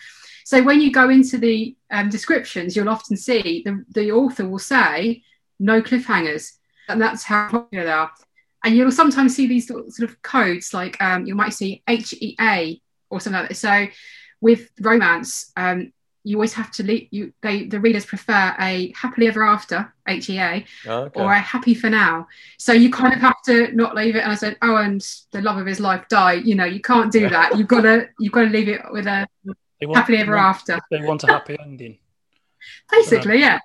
So 0.46 0.64
when 0.64 0.82
you 0.82 0.92
go 0.92 1.10
into 1.10 1.38
the 1.38 1.76
um, 1.92 2.10
descriptions, 2.10 2.76
you'll 2.76 2.90
often 2.90 3.18
see 3.18 3.62
the, 3.66 3.84
the 3.92 4.12
author 4.12 4.48
will 4.48 4.58
say 4.60 5.24
no 5.60 5.82
cliffhangers, 5.82 6.54
and 6.88 7.02
that's 7.02 7.24
how 7.24 7.50
popular 7.50 7.86
they 7.86 7.92
are. 7.92 8.12
And 8.64 8.76
you'll 8.76 8.92
sometimes 8.92 9.36
see 9.36 9.48
these 9.48 9.68
sort 9.68 10.02
of 10.02 10.22
codes, 10.22 10.74
like 10.74 11.02
um, 11.02 11.26
you 11.26 11.36
might 11.36 11.54
see 11.54 11.82
HEA 11.88 12.82
or 13.10 13.20
something 13.20 13.40
like 13.40 13.50
that. 13.50 13.56
So 13.56 13.88
with 14.42 14.70
romance, 14.82 15.52
um, 15.56 15.94
you 16.24 16.38
always 16.38 16.54
have 16.54 16.72
to 16.72 16.84
leave. 16.84 17.08
You 17.12 17.34
they 17.42 17.66
the 17.66 17.80
readers 17.80 18.06
prefer 18.06 18.56
a 18.60 18.94
happily 18.96 19.28
ever 19.28 19.44
after 19.44 19.94
HEA 20.08 20.66
oh, 20.88 21.04
okay. 21.04 21.20
or 21.20 21.32
a 21.32 21.40
happy 21.40 21.74
for 21.74 21.90
now. 21.90 22.28
So 22.58 22.74
you 22.74 22.92
kind 22.92 23.14
of 23.14 23.20
have 23.22 23.42
to 23.46 23.74
not 23.74 23.96
leave 23.96 24.16
it. 24.16 24.24
And 24.24 24.32
I 24.32 24.36
said, 24.36 24.58
oh, 24.62 24.76
and 24.76 25.02
the 25.32 25.42
love 25.42 25.58
of 25.58 25.66
his 25.66 25.80
life 25.80 26.08
died. 26.10 26.46
You 26.46 26.56
know, 26.56 26.66
you 26.66 26.82
can't 26.82 27.12
do 27.12 27.30
that. 27.30 27.58
You've 27.58 27.68
got 27.68 27.82
to 27.82 28.10
you've 28.20 28.34
got 28.34 28.44
to 28.44 28.50
leave 28.50 28.68
it 28.68 28.82
with 28.92 29.08
a 29.08 29.28
want, 29.82 29.98
happily 29.98 30.18
ever 30.18 30.36
want- 30.36 30.46
after. 30.46 30.80
They 30.92 31.02
want 31.02 31.24
a 31.24 31.28
happy 31.28 31.58
ending. 31.60 31.98
Basically, 32.92 33.40
yeah, 33.40 33.60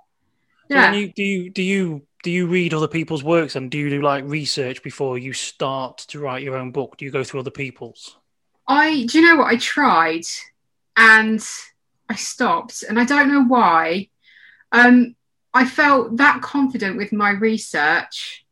yeah. 0.69 0.91
when 0.91 1.01
you, 1.01 1.13
do 1.13 1.23
you 1.23 1.51
do 1.51 1.63
you 1.63 2.03
do 2.23 2.31
you 2.31 2.47
read 2.47 2.73
other 2.73 2.89
people's 2.89 3.23
works 3.23 3.55
and 3.55 3.71
do 3.71 3.79
you 3.79 3.91
do 3.91 4.01
like 4.01 4.25
research 4.25 4.83
before 4.83 5.19
you 5.19 5.33
start 5.33 5.99
to 5.99 6.19
write 6.19 6.43
your 6.43 6.57
own 6.57 6.73
book? 6.73 6.97
Do 6.97 7.05
you 7.05 7.11
go 7.11 7.23
through 7.23 7.41
other 7.41 7.51
people's? 7.51 8.17
I 8.67 9.05
do 9.05 9.19
you 9.19 9.29
know 9.29 9.37
what 9.37 9.53
I 9.53 9.57
tried 9.57 10.25
and 10.97 11.47
I 12.09 12.15
stopped 12.15 12.83
and 12.83 12.99
I 12.99 13.05
don't 13.05 13.29
know 13.29 13.45
why. 13.45 14.09
Um 14.73 15.17
I 15.53 15.67
felt 15.67 16.17
that 16.17 16.43
confident 16.43 16.97
with 16.97 17.13
my 17.13 17.31
research 17.31 18.47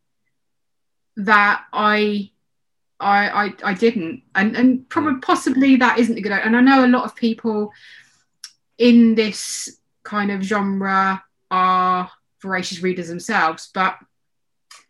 that 1.16 1.64
I 1.72 2.30
I 3.00 3.46
I, 3.46 3.54
I 3.64 3.74
didn't 3.74 4.22
and 4.34 4.54
and 4.54 4.88
probably 4.88 5.20
possibly 5.20 5.76
that 5.76 5.98
isn't 5.98 6.18
a 6.18 6.20
good 6.20 6.32
and 6.32 6.56
I 6.56 6.60
know 6.60 6.84
a 6.84 6.86
lot 6.86 7.04
of 7.04 7.16
people 7.16 7.72
in 8.76 9.14
this 9.14 9.78
kind 10.02 10.30
of 10.30 10.42
genre 10.42 11.22
are 11.52 12.10
voracious 12.40 12.82
readers 12.82 13.06
themselves 13.08 13.70
but 13.72 13.96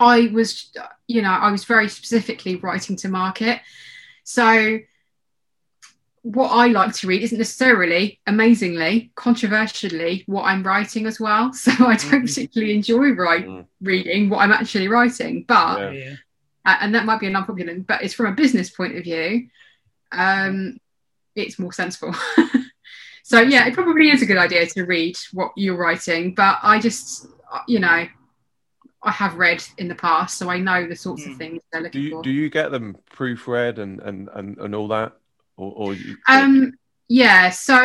I 0.01 0.31
was 0.33 0.73
you 1.07 1.21
know 1.23 1.31
I 1.31 1.51
was 1.53 1.65
very 1.65 1.89
specifically 1.89 2.57
writing 2.57 2.97
to 2.97 3.09
market 3.09 3.61
so 4.25 4.79
what 6.23 6.51
I 6.51 6.69
like 6.69 6.95
to 6.95 7.09
read 7.09 7.23
isn't 7.23 7.37
necessarily, 7.37 8.21
amazingly, 8.29 9.11
controversially, 9.17 10.23
what 10.27 10.45
I'm 10.45 10.63
writing 10.63 11.05
as 11.07 11.19
well. 11.19 11.53
So 11.65 11.73
I 11.73 11.97
don't 11.97 12.23
Mhm. 12.23 12.27
particularly 12.29 12.75
enjoy 12.77 13.11
write, 13.11 13.45
Mm. 13.49 13.67
reading 13.81 14.29
what 14.31 14.39
I'm 14.39 14.53
actually 14.53 14.87
writing, 14.87 15.45
but 15.49 15.81
Yeah. 15.81 15.91
Yeah. 15.91 16.15
uh, 16.65 16.77
and 16.81 16.95
that 16.95 17.07
might 17.07 17.19
be 17.19 17.27
an 17.27 17.35
unpopular, 17.35 17.75
but 17.81 18.05
it's 18.05 18.15
from 18.15 18.27
a 18.27 18.33
business 18.37 18.71
point 18.71 18.97
of 18.97 19.03
view, 19.03 19.49
um, 20.13 20.79
it's 21.35 21.59
more 21.59 21.73
sensible. 21.73 22.15
so 23.23 23.41
yeah, 23.41 23.67
it 23.67 23.75
probably 23.75 24.11
is 24.11 24.23
a 24.23 24.27
good 24.27 24.37
idea 24.39 24.67
to 24.67 24.85
read 24.85 25.17
what 25.33 25.53
you're 25.57 25.77
writing, 25.77 26.35
but 26.35 26.59
I 26.63 26.79
just, 26.81 27.27
uh, 27.53 27.61
you 27.69 27.79
know, 27.81 28.07
I 29.05 29.11
have 29.11 29.35
read 29.37 29.65
in 29.79 29.89
the 29.89 29.95
past, 29.97 30.39
so 30.39 30.49
I 30.51 30.59
know 30.59 30.87
the 30.87 30.95
sorts 30.97 31.25
of 31.27 31.33
Mm. 31.33 31.39
things 31.39 31.63
they're 31.73 31.81
do 31.83 31.85
looking 31.87 32.03
you 32.03 32.11
for. 32.11 32.23
do 32.23 32.31
you 32.31 32.51
get 32.51 32.71
them 32.71 32.97
proofread 33.15 33.79
and 33.79 34.01
and 34.01 34.29
and, 34.35 34.59
and 34.59 34.75
all 34.75 34.89
that, 34.89 35.13
or, 35.57 35.73
or 35.75 35.95
you? 35.95 36.17
Um, 36.29 36.75
yeah, 37.09 37.51
so 37.51 37.77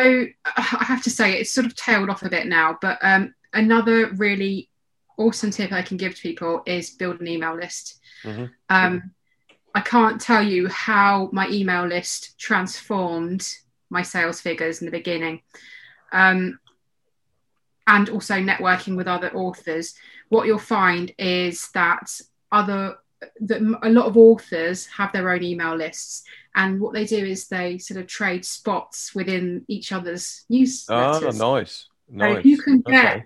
I 0.56 0.84
have 0.84 1.02
to 1.02 1.10
say 1.10 1.38
it's 1.40 1.50
sort 1.52 1.66
of 1.66 1.74
tailed 1.74 2.08
off 2.08 2.22
a 2.22 2.28
bit 2.30 2.46
now, 2.46 2.78
but 2.80 2.98
um, 3.02 3.34
another 3.52 4.10
really 4.14 4.70
awesome 5.18 5.50
tip 5.50 5.72
I 5.72 5.82
can 5.82 5.96
give 5.96 6.14
to 6.14 6.22
people 6.22 6.62
is 6.66 6.90
build 6.90 7.20
an 7.20 7.26
email 7.26 7.54
list. 7.56 8.00
Mhm. 8.24 8.50
Um, 8.70 9.10
I 9.74 9.80
can't 9.80 10.20
tell 10.20 10.42
you 10.42 10.68
how 10.68 11.28
my 11.32 11.48
email 11.48 11.84
list 11.84 12.38
transformed 12.38 13.52
my 13.90 14.02
sales 14.02 14.40
figures 14.40 14.80
in 14.80 14.86
the 14.86 14.90
beginning. 14.92 15.42
Um, 16.12 16.58
and 17.86 18.10
also 18.10 18.34
networking 18.34 18.96
with 18.96 19.08
other 19.08 19.30
authors. 19.34 19.94
What 20.28 20.46
you'll 20.46 20.58
find 20.58 21.12
is 21.18 21.70
that 21.72 22.20
other 22.52 22.98
that 23.40 23.60
a 23.82 23.90
lot 23.90 24.06
of 24.06 24.16
authors 24.16 24.86
have 24.86 25.10
their 25.12 25.28
own 25.30 25.42
email 25.42 25.74
lists 25.74 26.22
and 26.54 26.80
what 26.80 26.92
they 26.94 27.04
do 27.04 27.16
is 27.16 27.48
they 27.48 27.76
sort 27.78 27.98
of 27.98 28.06
trade 28.06 28.44
spots 28.44 29.12
within 29.12 29.64
each 29.66 29.90
other's 29.90 30.44
Ah, 30.48 30.52
newsletters. 30.52 31.38
nice, 31.38 31.86
So 32.08 32.14
nice. 32.14 32.38
if 32.38 32.44
you 32.44 32.58
can 32.58 32.80
get 32.82 33.06
Okay. 33.16 33.24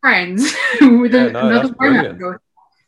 friends 0.00 0.54
with 0.80 1.12
Yeah, 1.14 1.26
no, 1.28 1.48
another 1.48 1.74
brilliant. 1.74 2.22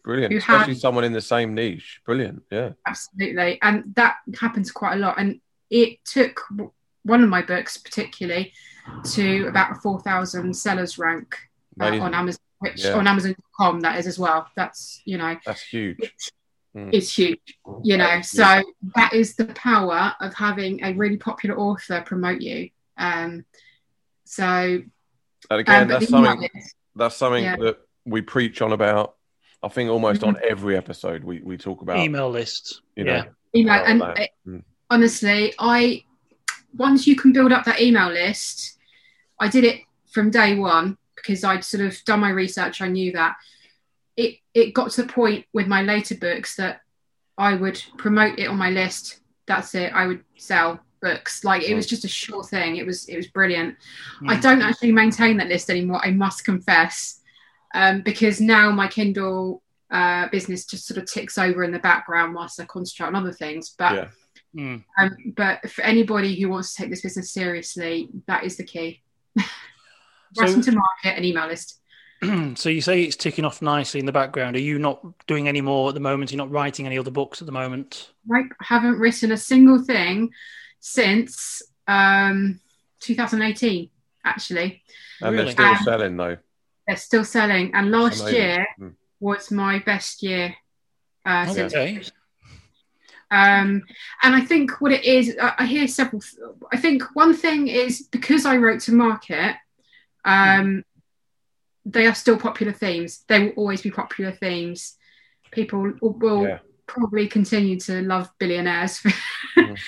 Brilliant, 0.03 0.35
especially 0.35 0.73
have- 0.75 0.81
someone 0.81 1.05
in 1.05 1.13
the 1.13 1.21
same 1.21 1.55
niche. 1.55 2.01
Brilliant, 2.07 2.43
yeah. 2.51 2.71
absolutely, 2.87 3.59
and 3.61 3.93
that 3.97 4.17
happens 4.41 4.71
quite 4.71 4.95
a 4.95 4.99
lot. 4.99 5.17
And 5.19 5.41
it 5.69 5.99
took 6.07 6.41
one 7.13 7.23
of 7.23 7.29
my 7.29 7.43
books 7.43 7.77
particularly 7.79 8.53
to 9.15 9.47
about 9.49 9.73
a 9.73 9.75
four 9.77 10.01
thousand 10.01 10.55
sellers 10.57 10.99
rank 10.99 11.29
uh, 11.81 11.87
on 12.07 12.15
Amazon, 12.15 12.41
which 12.61 12.85
Yeah. 12.85 12.95
on 12.99 13.07
Amazon.com 13.07 13.81
that 13.81 13.99
is 13.99 14.07
as 14.07 14.19
well. 14.19 14.49
That's 14.57 15.03
you 15.05 15.19
know 15.19 15.37
That's 15.45 15.63
huge. 15.63 15.99
Mm. 16.77 16.91
it's 16.93 17.11
huge 17.17 17.41
you 17.83 17.97
know 17.97 18.05
Yeah. 18.07 18.21
so 18.21 18.63
that 18.97 19.15
is 19.15 19.35
the 19.37 19.47
power 19.47 20.15
of 20.21 20.35
having 20.35 20.85
a 20.85 20.93
really 20.93 21.17
popular 21.17 21.57
author 21.59 22.03
promote 22.05 22.43
you 22.43 22.69
um 22.99 23.47
so 24.25 24.45
And 24.45 24.91
um, 25.51 25.59
again, 25.61 25.89
but 25.89 26.01
that's 26.01 26.11
something. 26.11 26.41
list- 26.55 26.75
That's 26.95 27.17
something 27.17 27.45
Yeah. 27.45 27.57
that 27.65 27.79
we 28.05 28.21
preach 28.21 28.61
on 28.61 28.73
about. 28.73 29.15
I 29.63 29.69
think 29.69 29.91
almost 29.91 30.23
on 30.23 30.35
Mm-hmm. 30.35 30.51
every 30.53 30.77
episode 30.77 31.25
we, 31.25 31.41
we 31.41 31.57
talk 31.57 31.81
about. 31.83 31.99
Email 31.99 32.29
lists. 32.31 32.83
You 32.97 33.05
know, 33.05 33.15
yeah. 33.15 33.25
email 33.61 33.83
and 33.91 34.01
that. 34.03 34.19
uh, 34.21 34.27
Mm. 34.47 34.63
honestly 34.91 35.55
i 35.59 36.05
once 36.77 37.07
you 37.07 37.17
can 37.17 37.33
build 37.33 37.53
up 37.53 37.65
that 37.65 37.81
email 37.81 38.09
list 38.11 38.79
i 39.41 39.49
did 39.49 39.65
it 39.65 39.81
from 40.11 40.31
day 40.31 40.55
one 40.59 40.97
because 41.15 41.45
i'd 41.45 41.65
sort 41.65 41.85
of 41.85 41.97
done 42.05 42.21
my 42.21 42.31
research 42.31 42.81
i 42.81 42.89
knew 42.89 43.13
that 43.13 43.37
it 44.17 44.37
it 44.55 44.73
got 44.75 44.91
to 44.91 45.03
the 45.03 45.13
point 45.13 45.45
with 45.53 45.67
my 45.67 45.83
later 45.83 46.15
books 46.15 46.57
that 46.57 46.81
i 47.39 47.55
would 47.55 47.81
promote 47.99 48.39
it 48.39 48.47
on 48.49 48.57
my 48.57 48.71
list 48.71 49.21
that's 49.47 49.75
it 49.75 49.93
i 49.95 50.07
would 50.07 50.23
sell 50.37 50.81
books 51.03 51.45
like 51.45 51.63
it 51.63 51.75
was 51.75 51.87
just 51.87 52.05
a 52.05 52.09
sure 52.09 52.43
thing 52.43 52.77
it 52.77 52.87
was 52.87 53.07
it 53.09 53.17
was 53.17 53.27
brilliant 53.29 53.77
I 54.27 54.37
Mm. 54.37 54.43
don't 54.43 54.63
actually 54.63 54.93
maintain 54.93 55.37
that 55.37 55.49
list 55.49 55.69
anymore. 55.69 56.01
I 56.03 56.11
must 56.11 56.45
confess, 56.45 57.21
um, 57.75 58.01
because 58.01 58.41
now 58.41 58.71
my 58.71 58.89
Kindle 58.89 59.63
uh, 59.91 60.29
business 60.31 60.65
just 60.65 60.87
sort 60.87 60.97
of 60.99 61.05
ticks 61.05 61.37
over 61.37 61.63
in 61.63 61.71
the 61.71 61.79
background 61.79 62.35
whilst 62.35 62.59
I 62.59 62.65
concentrate 62.65 63.09
on 63.09 63.15
other 63.15 63.31
things. 63.33 63.75
But 63.79 63.93
Yeah. 63.95 64.09
Mm. 64.57 64.83
um, 64.99 65.17
but 65.37 65.69
for 65.71 65.83
anybody 65.83 66.41
who 66.41 66.49
wants 66.49 66.75
to 66.75 66.83
take 66.83 66.91
this 66.91 67.03
business 67.03 67.31
seriously, 67.33 68.09
that 68.27 68.45
is 68.45 68.57
the 68.57 68.65
key. 68.65 69.03
Writing 70.39 70.63
to 70.63 70.73
market 70.73 71.19
an 71.19 71.25
email 71.25 71.47
list. 71.47 71.81
so 72.55 72.69
you 72.69 72.81
say 72.81 73.03
it's 73.03 73.17
ticking 73.17 73.45
off 73.45 73.61
nicely 73.61 74.01
in 74.01 74.07
the 74.07 74.13
background. 74.13 74.57
Are 74.57 74.61
you 74.61 74.79
not 74.79 75.01
doing 75.27 75.49
any 75.49 75.61
more 75.61 75.89
at 75.89 75.95
the 75.95 76.01
moment? 76.01 76.31
You're 76.33 76.39
not 76.39 76.51
writing 76.51 76.87
any 76.87 76.99
other 76.99 77.11
books 77.11 77.43
at 77.43 77.47
the 77.47 77.53
moment? 77.53 78.11
Right, 78.27 78.47
I 78.61 78.65
haven't 78.65 78.99
written 78.99 79.33
a 79.33 79.37
single 79.37 79.83
thing 79.83 80.31
since 80.81 81.63
um, 81.87 82.61
2018. 83.01 83.91
Actually, 84.25 84.83
and 85.23 85.33
Really? 85.37 85.45
they're 85.45 85.53
still 85.53 85.67
Um, 85.67 85.77
selling 85.85 86.17
though. 86.17 86.37
they're 86.89 86.97
still 86.97 87.25
selling, 87.25 87.73
and 87.75 87.93
last 87.93 88.23
Amazing. 88.23 88.41
year 88.41 88.67
Mm. 88.81 88.95
was 89.21 89.51
my 89.53 89.79
best 89.79 90.21
year. 90.23 90.57
Uh, 91.25 91.47
since 91.47 91.73
Okay. 91.75 92.03
Um, 93.31 93.83
and 94.23 94.35
I 94.35 94.41
think 94.41 94.81
what 94.81 94.93
it 94.93 95.05
is, 95.05 95.37
I, 95.41 95.55
I 95.59 95.67
hear 95.67 95.89
several. 95.89 96.23
I 96.73 96.77
think 96.77 97.03
one 97.15 97.35
thing 97.35 97.69
is 97.69 98.03
because 98.11 98.47
I 98.47 98.57
wrote 98.57 98.81
to 98.83 98.93
market, 98.93 99.57
um, 100.25 100.85
they 101.85 102.07
are 102.07 102.15
still 102.15 102.37
popular 102.37 102.73
themes. 102.73 103.25
They 103.29 103.41
will 103.45 103.53
always 103.57 103.83
be 103.83 103.91
popular 103.91 104.33
themes. 104.33 104.97
People 105.51 105.93
will, 106.01 106.47
Yeah. 106.47 106.59
probably 106.87 107.27
continue 107.27 107.79
to 107.81 108.01
love 108.03 108.31
billionaires 108.39 108.99
for, 108.99 109.11
Mhm. 109.57 109.79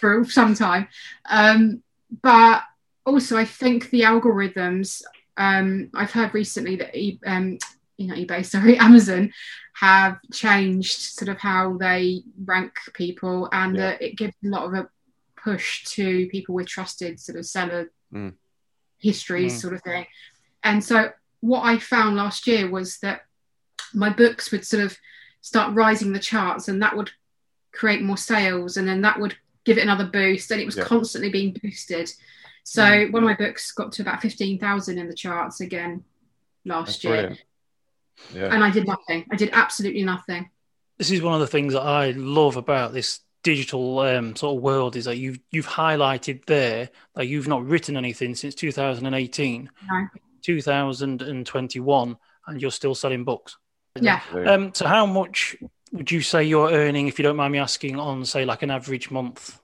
for 0.00 0.24
some 0.24 0.54
time. 0.54 0.88
Um, 1.28 1.82
but 2.22 2.62
also, 3.06 3.36
I 3.36 3.44
think 3.44 3.90
the 3.90 4.02
algorithms. 4.02 5.02
Um, 5.36 5.90
I've 5.94 6.10
heard 6.10 6.34
recently 6.34 6.76
that 6.76 6.94
um, 7.24 7.58
you 7.98 8.06
know 8.06 8.14
eBay, 8.14 8.44
sorry, 8.54 8.78
Amazon 8.78 9.32
have 9.74 10.18
changed 10.32 10.92
sort 10.98 11.28
of 11.28 11.38
how 11.38 11.76
they 11.76 12.22
rank 12.44 12.72
people, 12.94 13.48
and 13.52 13.76
Yeah. 13.76 13.88
uh, 13.90 13.96
it 14.00 14.16
gives 14.16 14.34
a 14.44 14.48
lot 14.48 14.64
of 14.66 14.74
a 14.74 14.88
push 15.36 15.84
to 15.96 16.26
people 16.28 16.54
with 16.54 16.66
trusted 16.68 17.20
sort 17.20 17.38
of 17.38 17.44
seller 17.46 17.90
Mm. 18.12 18.34
histories, 18.98 19.54
Mm. 19.54 19.60
sort 19.60 19.74
of 19.74 19.82
thing. 19.82 20.06
And 20.64 20.82
so 20.82 21.12
what 21.40 21.60
I 21.62 21.78
found 21.78 22.16
last 22.16 22.46
year 22.46 22.68
was 22.70 22.98
that 23.00 23.26
my 23.94 24.08
books 24.10 24.50
would 24.50 24.66
sort 24.66 24.82
of 24.82 24.96
start 25.40 25.74
rising 25.74 26.12
the 26.12 26.18
charts, 26.18 26.68
and 26.68 26.82
that 26.82 26.96
would 26.96 27.10
create 27.72 28.02
more 28.02 28.16
sales, 28.16 28.76
and 28.76 28.88
then 28.88 29.02
that 29.02 29.20
would 29.20 29.36
give 29.64 29.78
it 29.78 29.82
another 29.82 30.06
boost, 30.06 30.50
and 30.50 30.60
it 30.60 30.64
was 30.66 30.76
Yeah. 30.76 30.84
constantly 30.84 31.30
being 31.30 31.56
boosted. 31.62 32.10
So 32.64 32.82
Mm. 32.82 33.12
one 33.12 33.22
of 33.22 33.26
my 33.28 33.34
books 33.36 33.70
got 33.72 33.92
to 33.92 34.02
about 34.02 34.20
fifteen 34.22 34.58
thousand 34.58 34.98
in 34.98 35.08
the 35.08 35.14
charts 35.14 35.60
again 35.60 36.04
last 36.64 36.86
That's 36.86 37.04
year, 37.04 37.12
brilliant. 37.14 37.42
Yeah. 38.34 38.52
and 38.54 38.62
I 38.62 38.70
did 38.70 38.86
nothing. 38.86 39.24
I 39.30 39.36
did 39.36 39.50
absolutely 39.52 40.02
nothing. 40.04 40.50
this 40.98 41.10
is 41.10 41.22
one 41.22 41.34
of 41.34 41.40
the 41.40 41.46
things 41.46 41.72
that 41.72 41.82
I 41.82 42.10
love 42.10 42.56
about 42.56 42.92
this 42.92 43.20
digital 43.44 44.00
um, 44.00 44.34
sort 44.36 44.56
of 44.56 44.62
world 44.62 44.96
is 44.96 45.04
that 45.04 45.16
you've 45.16 45.38
you've 45.52 45.66
highlighted 45.66 46.44
there 46.46 46.90
that 47.14 47.26
you've 47.26 47.48
not 47.48 47.64
written 47.64 47.96
anything 47.96 48.34
since 48.34 48.54
2018, 48.54 49.70
No. 49.90 50.08
2021, 50.42 52.16
and 52.46 52.62
you're 52.62 52.70
still 52.70 52.94
selling 52.94 53.24
books. 53.24 53.56
Yeah. 54.00 54.20
Um, 54.34 54.72
so 54.74 54.86
how 54.86 55.06
much 55.06 55.56
would 55.92 56.10
you 56.10 56.20
say 56.20 56.44
you're 56.44 56.70
earning, 56.70 57.08
if 57.08 57.18
you 57.18 57.22
don't 57.22 57.36
mind 57.36 57.52
me 57.52 57.58
asking, 57.58 57.98
on 57.98 58.24
say 58.24 58.44
like 58.44 58.62
an 58.62 58.70
average 58.70 59.10
month? 59.10 59.60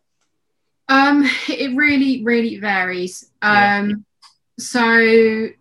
Um, 0.89 1.25
it 1.49 1.75
really, 1.77 2.23
really 2.25 2.59
varies. 2.59 3.31
Yeah. 3.43 3.79
Um, 3.79 4.05
so 4.59 4.87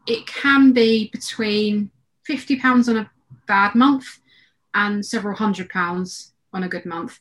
it 0.08 0.28
can 0.28 0.72
be 0.74 1.10
between 1.12 1.90
fifty 2.26 2.58
pounds 2.58 2.88
on 2.90 2.98
a 2.98 3.10
bad 3.48 3.76
month 3.76 4.06
and 4.74 5.06
several 5.06 5.36
hundred 5.36 5.70
pounds 5.70 6.34
on 6.54 6.64
a 6.64 6.68
good 6.70 6.86
month. 6.86 7.20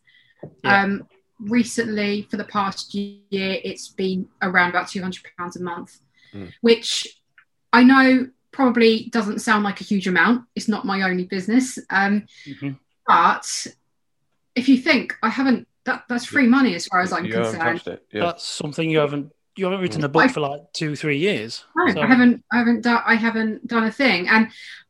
Yeah. 0.64 0.82
Um, 0.82 1.06
recently, 1.40 2.26
for 2.30 2.37
the 2.37 2.44
past 2.44 2.94
year, 2.94 3.59
it's 3.64 3.88
been 3.88 4.28
around 4.42 4.71
about 4.71 4.88
two 4.88 5.02
hundred 5.02 5.25
pounds 5.38 5.56
a 5.56 5.62
month, 5.62 5.99
Mm. 6.35 6.50
which 6.62 7.06
I 7.73 7.85
know 7.85 8.28
probably 8.52 9.09
doesn't 9.11 9.40
sound 9.40 9.64
like 9.64 9.80
a 9.80 9.85
huge 9.85 10.06
amount. 10.09 10.44
It's 10.54 10.68
not 10.68 10.85
my 10.85 11.02
only 11.02 11.25
business. 11.25 11.78
Um, 11.90 12.26
Mhm. 12.47 12.78
but 13.06 13.66
if 14.54 14.68
you 14.68 14.76
think 14.78 15.14
I 15.23 15.28
haven't, 15.30 15.66
that 15.85 16.04
that's 16.09 16.25
free 16.25 16.47
money 16.47 16.75
as 16.75 16.87
far 16.87 17.00
as 17.00 17.12
I'm 17.12 17.25
you 17.25 17.32
concerned. 17.32 17.82
it. 17.87 18.06
Yeah. 18.12 18.21
That's 18.26 18.44
something 18.47 18.88
you 18.90 18.99
haven't 18.99 19.32
you 19.56 19.66
haven't 19.66 19.80
written 19.80 20.02
a 20.04 20.09
book 20.09 20.30
for 20.30 20.40
like 20.40 20.62
two 20.73 20.97
three 20.97 21.18
years. 21.18 21.64
No, 21.76 21.92
So- 21.92 22.00
I 22.00 22.06
haven't. 22.06 22.42
I 22.52 22.59
haven't 22.59 22.82
done. 22.82 23.02
I 23.06 23.14
haven't 23.16 23.66
done 23.66 23.85
a 23.85 23.90
thing, 23.92 24.28
and 24.28 24.49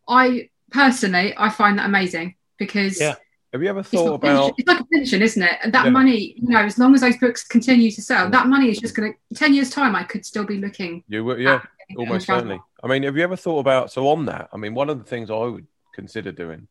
I 0.09 0.51
personally, 0.71 1.35
I 1.37 1.49
find 1.51 1.79
that 1.79 1.87
amazing 1.87 2.37
because 2.59 3.01
Yeah. 3.01 3.17
Have 3.53 3.63
you 3.63 3.69
ever 3.69 3.83
thought 3.83 4.09
a 4.09 4.13
about? 4.15 4.55
it's 4.57 4.67
like 4.67 4.81
a 4.81 4.85
pension, 4.87 5.21
isn't 5.21 5.43
it? 5.43 5.59
And 5.63 5.75
that 5.75 5.85
Yeah. 5.85 5.91
money, 5.91 6.35
you 6.39 6.49
know, 6.49 6.61
as 6.61 6.79
long 6.79 6.95
as 6.95 7.03
those 7.03 7.19
books 7.19 7.45
continue 7.45 7.91
to 7.91 8.01
sell, 8.01 8.31
that 8.31 8.47
money 8.47 8.71
is 8.71 8.79
just 8.79 8.95
going 8.95 9.13
to. 9.13 9.35
Ten 9.35 9.53
years 9.53 9.69
time, 9.69 9.95
I 9.95 10.05
could 10.05 10.25
still 10.25 10.45
be 10.45 10.57
looking. 10.57 11.05
You 11.07 11.23
were, 11.23 11.39
yeah, 11.39 11.57
at 11.57 11.69
almost 11.99 12.27
certainly. 12.27 12.59
I 12.83 12.87
mean, 12.87 13.03
have 13.03 13.15
you 13.15 13.23
ever 13.23 13.37
thought 13.37 13.59
about? 13.59 13.93
So 13.93 14.09
on 14.09 14.25
that, 14.25 14.49
I 14.55 14.57
mean, 14.57 14.75
one 14.75 14.89
of 14.89 14.99
the 14.99 15.05
things 15.05 15.31
I 15.31 15.37
would 15.37 15.67
consider 15.95 16.33
doing, 16.33 16.67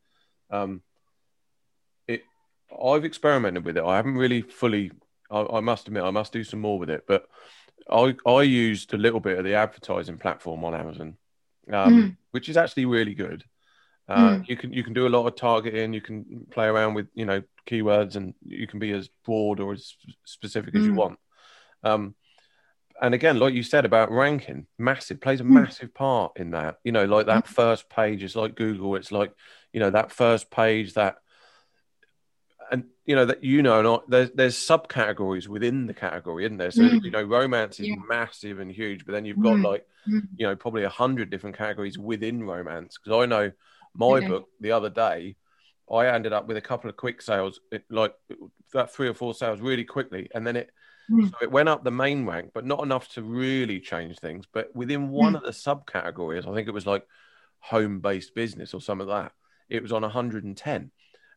um, 0.50 0.81
it, 2.07 2.23
I've 2.83 3.05
experimented 3.05 3.63
with 3.63 3.77
it. 3.77 3.83
I 3.83 3.97
haven't 3.97 4.15
really 4.15 4.41
fully. 4.41 4.91
I, 5.29 5.45
I 5.57 5.59
must 5.59 5.88
admit, 5.88 6.03
I 6.03 6.09
must 6.09 6.33
do 6.33 6.43
some 6.43 6.61
more 6.61 6.79
with 6.79 6.89
it. 6.89 7.03
But 7.05 7.27
I, 7.91 8.15
I 8.25 8.41
used 8.41 8.95
a 8.95 8.97
little 8.97 9.19
bit 9.19 9.38
of 9.38 9.45
the 9.45 9.53
advertising 9.53 10.17
platform 10.17 10.65
on 10.65 10.73
Amazon, 10.73 11.15
um, 11.71 11.93
Mm. 11.93 12.17
which 12.31 12.49
is 12.49 12.57
actually 12.57 12.85
really 12.85 13.13
good. 13.13 13.43
Uh, 14.09 14.31
Mm. 14.33 14.47
You 14.49 14.57
can 14.57 14.73
you 14.73 14.83
can 14.83 14.93
do 14.93 15.07
a 15.07 15.09
lot 15.09 15.25
of 15.27 15.35
targeting. 15.35 15.93
You 15.93 16.01
can 16.01 16.47
play 16.51 16.67
around 16.67 16.95
with 16.95 17.07
you 17.13 17.25
know 17.25 17.43
keywords, 17.67 18.15
and 18.15 18.34
you 18.45 18.67
can 18.67 18.79
be 18.79 18.91
as 18.91 19.10
broad 19.25 19.60
or 19.60 19.73
as 19.73 19.95
specific 20.25 20.75
as 20.75 20.86
you 20.86 20.93
Mm. 20.93 20.97
want. 20.97 21.19
Um, 21.84 22.15
and 23.01 23.13
again, 23.15 23.39
like 23.39 23.53
you 23.53 23.63
said 23.63 23.86
about 23.86 24.12
ranking, 24.12 24.67
massive 24.77 25.21
plays 25.21 25.39
a 25.39 25.43
Mm. 25.43 25.63
massive 25.63 25.93
part 25.93 26.34
in 26.36 26.51
that. 26.51 26.77
You 26.84 26.91
know, 26.91 27.05
like 27.05 27.25
that 27.27 27.47
first 27.47 27.89
page 27.89 28.21
is 28.23 28.36
like 28.36 28.55
Google. 28.55 28.95
It's 28.95 29.12
like 29.12 29.34
you 29.73 29.79
know 29.79 29.89
that 29.91 30.12
first 30.12 30.51
page 30.51 30.93
that, 30.95 31.15
and 32.71 32.86
you 33.05 33.15
know 33.15 33.25
that 33.25 33.43
you 33.43 33.62
know 33.62 33.81
not 33.81 34.10
there's 34.10 34.31
there's 34.31 34.55
subcategories 34.55 35.47
within 35.47 35.86
the 35.88 35.93
category, 35.93 36.45
isn't 36.45 36.57
there? 36.57 36.71
So 36.71 36.84
Mm. 36.84 37.03
you 37.03 37.12
know, 37.12 37.23
romance 37.23 37.79
is 37.79 37.88
Yeah. 37.88 37.95
massive 38.07 38.60
and 38.60 38.71
huge, 38.71 39.05
but 39.05 39.12
then 39.12 39.25
you've 39.25 39.39
got 39.39 39.57
Mm. 39.57 39.63
like 39.63 39.86
Mm. 40.07 40.27
you 40.38 40.47
know 40.47 40.55
probably 40.55 40.84
a 40.84 40.89
hundred 40.89 41.29
different 41.29 41.57
categories 41.57 41.97
within 41.97 42.43
romance. 42.43 42.97
Because 42.97 43.21
I 43.21 43.25
know 43.25 43.51
my 43.95 44.17
Okay. 44.17 44.27
book 44.27 44.47
the 44.60 44.71
other 44.71 44.89
day, 44.89 45.36
I 45.91 46.07
ended 46.07 46.34
up 46.34 46.47
with 46.47 46.57
a 46.57 46.62
couple 46.62 46.89
of 46.89 46.95
quick 46.97 47.21
sales, 47.21 47.60
it, 47.71 47.84
like 47.89 48.13
that 48.73 48.93
three 48.93 49.10
or 49.10 49.13
four 49.13 49.34
sales 49.34 49.60
really 49.60 49.84
quickly, 49.84 50.29
and 50.34 50.47
then 50.47 50.55
it 50.55 50.71
Mm. 51.10 51.29
so 51.29 51.36
it 51.41 51.51
went 51.51 51.67
up 51.69 51.84
the 51.84 51.91
main 51.91 52.25
rank, 52.25 52.51
but 52.53 52.65
not 52.65 52.84
enough 52.84 53.10
to 53.10 53.21
really 53.21 53.79
change 53.81 54.17
things. 54.19 54.45
But 54.51 54.73
within 54.73 55.10
one 55.10 55.34
Mm. 55.34 55.38
of 55.38 55.43
the 55.43 55.51
subcategories, 55.51 56.47
I 56.47 56.53
think 56.55 56.67
it 56.69 56.73
was 56.73 56.88
like 56.88 57.05
home-based 57.60 58.34
business 58.34 58.73
or 58.73 58.81
some 58.81 59.01
of 59.01 59.07
that, 59.07 59.34
it 59.69 59.81
was 59.81 59.91
on 59.91 60.03
110. 60.03 60.91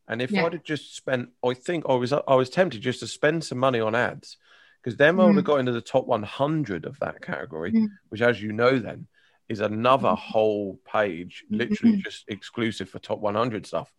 And 0.09 0.21
if 0.21 0.31
Yeah. 0.33 0.45
I'd 0.45 0.53
have 0.53 0.63
just 0.63 0.95
spent, 0.97 1.31
I 1.45 1.55
think 1.55 1.85
I 1.89 1.95
was 1.95 2.13
I 2.13 2.35
was 2.35 2.51
tempted 2.51 2.81
just 2.83 3.01
to 3.01 3.07
spend 3.07 3.45
some 3.45 3.59
money 3.59 3.81
on 3.81 3.95
ads 3.95 4.37
because 4.83 4.97
then 4.97 5.19
I 5.19 5.27
would 5.27 5.37
have 5.37 5.45
Mm. 5.45 5.47
got 5.47 5.61
into 5.61 5.73
the 5.73 5.81
top 5.81 6.07
100 6.07 6.85
of 6.85 6.99
that 7.01 7.23
category, 7.23 7.73
Mm. 7.73 7.89
which, 8.11 8.21
as 8.21 8.43
you 8.43 8.53
know, 8.53 8.79
then 8.79 9.07
is 9.49 9.61
another 9.61 10.11
Mm. 10.11 10.19
whole 10.19 10.77
page, 10.85 11.45
literally 11.51 11.97
Mhm. 11.97 12.03
just 12.05 12.25
exclusive 12.29 12.89
for 12.89 12.99
top 12.99 13.19
100 13.21 13.67
stuff. 13.67 13.93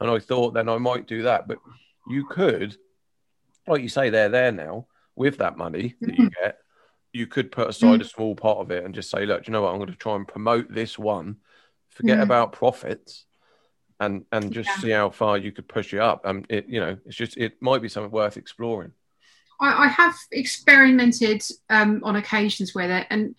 And 0.00 0.10
I 0.10 0.18
thought 0.18 0.52
then 0.54 0.68
I 0.68 0.78
might 0.78 1.06
do 1.06 1.22
that, 1.22 1.46
but 1.46 1.58
you 2.08 2.24
could, 2.26 2.76
like 3.68 3.82
you 3.82 3.88
say, 3.88 4.10
they're 4.10 4.28
there 4.28 4.50
now 4.52 4.88
with 5.14 5.38
that 5.38 5.56
money 5.56 5.94
that 6.00 6.14
you 6.18 6.30
get. 6.30 6.58
You 7.12 7.26
could 7.26 7.52
put 7.52 7.68
aside 7.68 8.00
a 8.00 8.04
small 8.04 8.34
part 8.34 8.58
of 8.58 8.70
it 8.72 8.84
and 8.84 8.94
just 8.94 9.10
say, 9.10 9.26
look, 9.26 9.44
do 9.44 9.50
you 9.50 9.52
know 9.52 9.62
what? 9.62 9.70
I'm 9.72 9.78
going 9.78 9.90
to 9.90 9.96
try 9.96 10.16
and 10.16 10.26
promote 10.26 10.72
this 10.72 10.98
one. 10.98 11.36
Forget 11.90 12.18
Mm. 12.18 12.22
about 12.22 12.52
profits, 12.52 13.26
and 14.02 14.24
and 14.32 14.52
just 14.52 14.68
Yeah. 14.68 14.76
see 14.82 14.90
how 14.90 15.10
far 15.10 15.38
you 15.38 15.52
could 15.52 15.68
push 15.68 15.94
it 15.94 16.00
up. 16.00 16.22
Um, 16.24 16.44
it 16.48 16.66
you 16.68 16.80
know, 16.80 16.96
it's 17.06 17.16
just 17.16 17.36
it 17.36 17.60
might 17.60 17.82
be 17.82 17.88
something 17.88 18.10
worth 18.10 18.36
exploring. 18.36 18.92
I, 19.60 19.84
I 19.84 19.88
have 19.88 20.14
experimented 20.32 21.42
um, 21.70 22.00
on 22.04 22.16
occasions 22.16 22.74
with 22.74 22.90
it, 22.90 23.06
and 23.10 23.34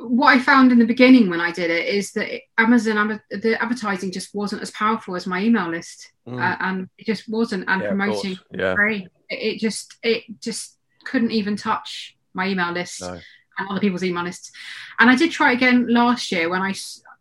what 0.00 0.34
I 0.34 0.38
found 0.40 0.72
in 0.72 0.78
the 0.78 0.86
beginning 0.86 1.28
when 1.30 1.40
I 1.40 1.52
did 1.52 1.70
it 1.70 1.86
is 1.86 2.12
that 2.12 2.34
it- 2.34 2.42
Amazon 2.58 3.20
the 3.30 3.62
advertising 3.62 4.10
just 4.12 4.34
wasn't 4.34 4.62
as 4.62 4.70
powerful 4.70 5.14
as 5.16 5.26
my 5.26 5.42
email 5.42 5.68
list, 5.70 6.12
Mm. 6.26 6.40
uh, 6.40 6.56
and 6.60 6.88
it 6.98 7.06
just 7.06 7.28
wasn't. 7.28 7.64
And 7.68 7.82
Yeah, 7.82 7.88
promoting. 7.88 8.38
Yeah. 8.52 8.74
free, 8.74 9.06
it, 9.28 9.38
it 9.54 9.60
just 9.60 9.94
it 10.02 10.24
just 10.40 10.76
couldn't 11.04 11.30
even 11.32 11.56
touch 11.56 12.16
my 12.34 12.48
email 12.48 12.72
list 12.72 13.00
No. 13.00 13.18
and 13.58 13.68
other 13.70 13.80
people's 13.80 14.04
email 14.04 14.24
lists. 14.24 14.52
And 14.98 15.10
I 15.10 15.16
did 15.16 15.30
try 15.30 15.52
again 15.52 15.86
last 15.88 16.30
year 16.32 16.48
when 16.48 16.62
I 16.62 16.72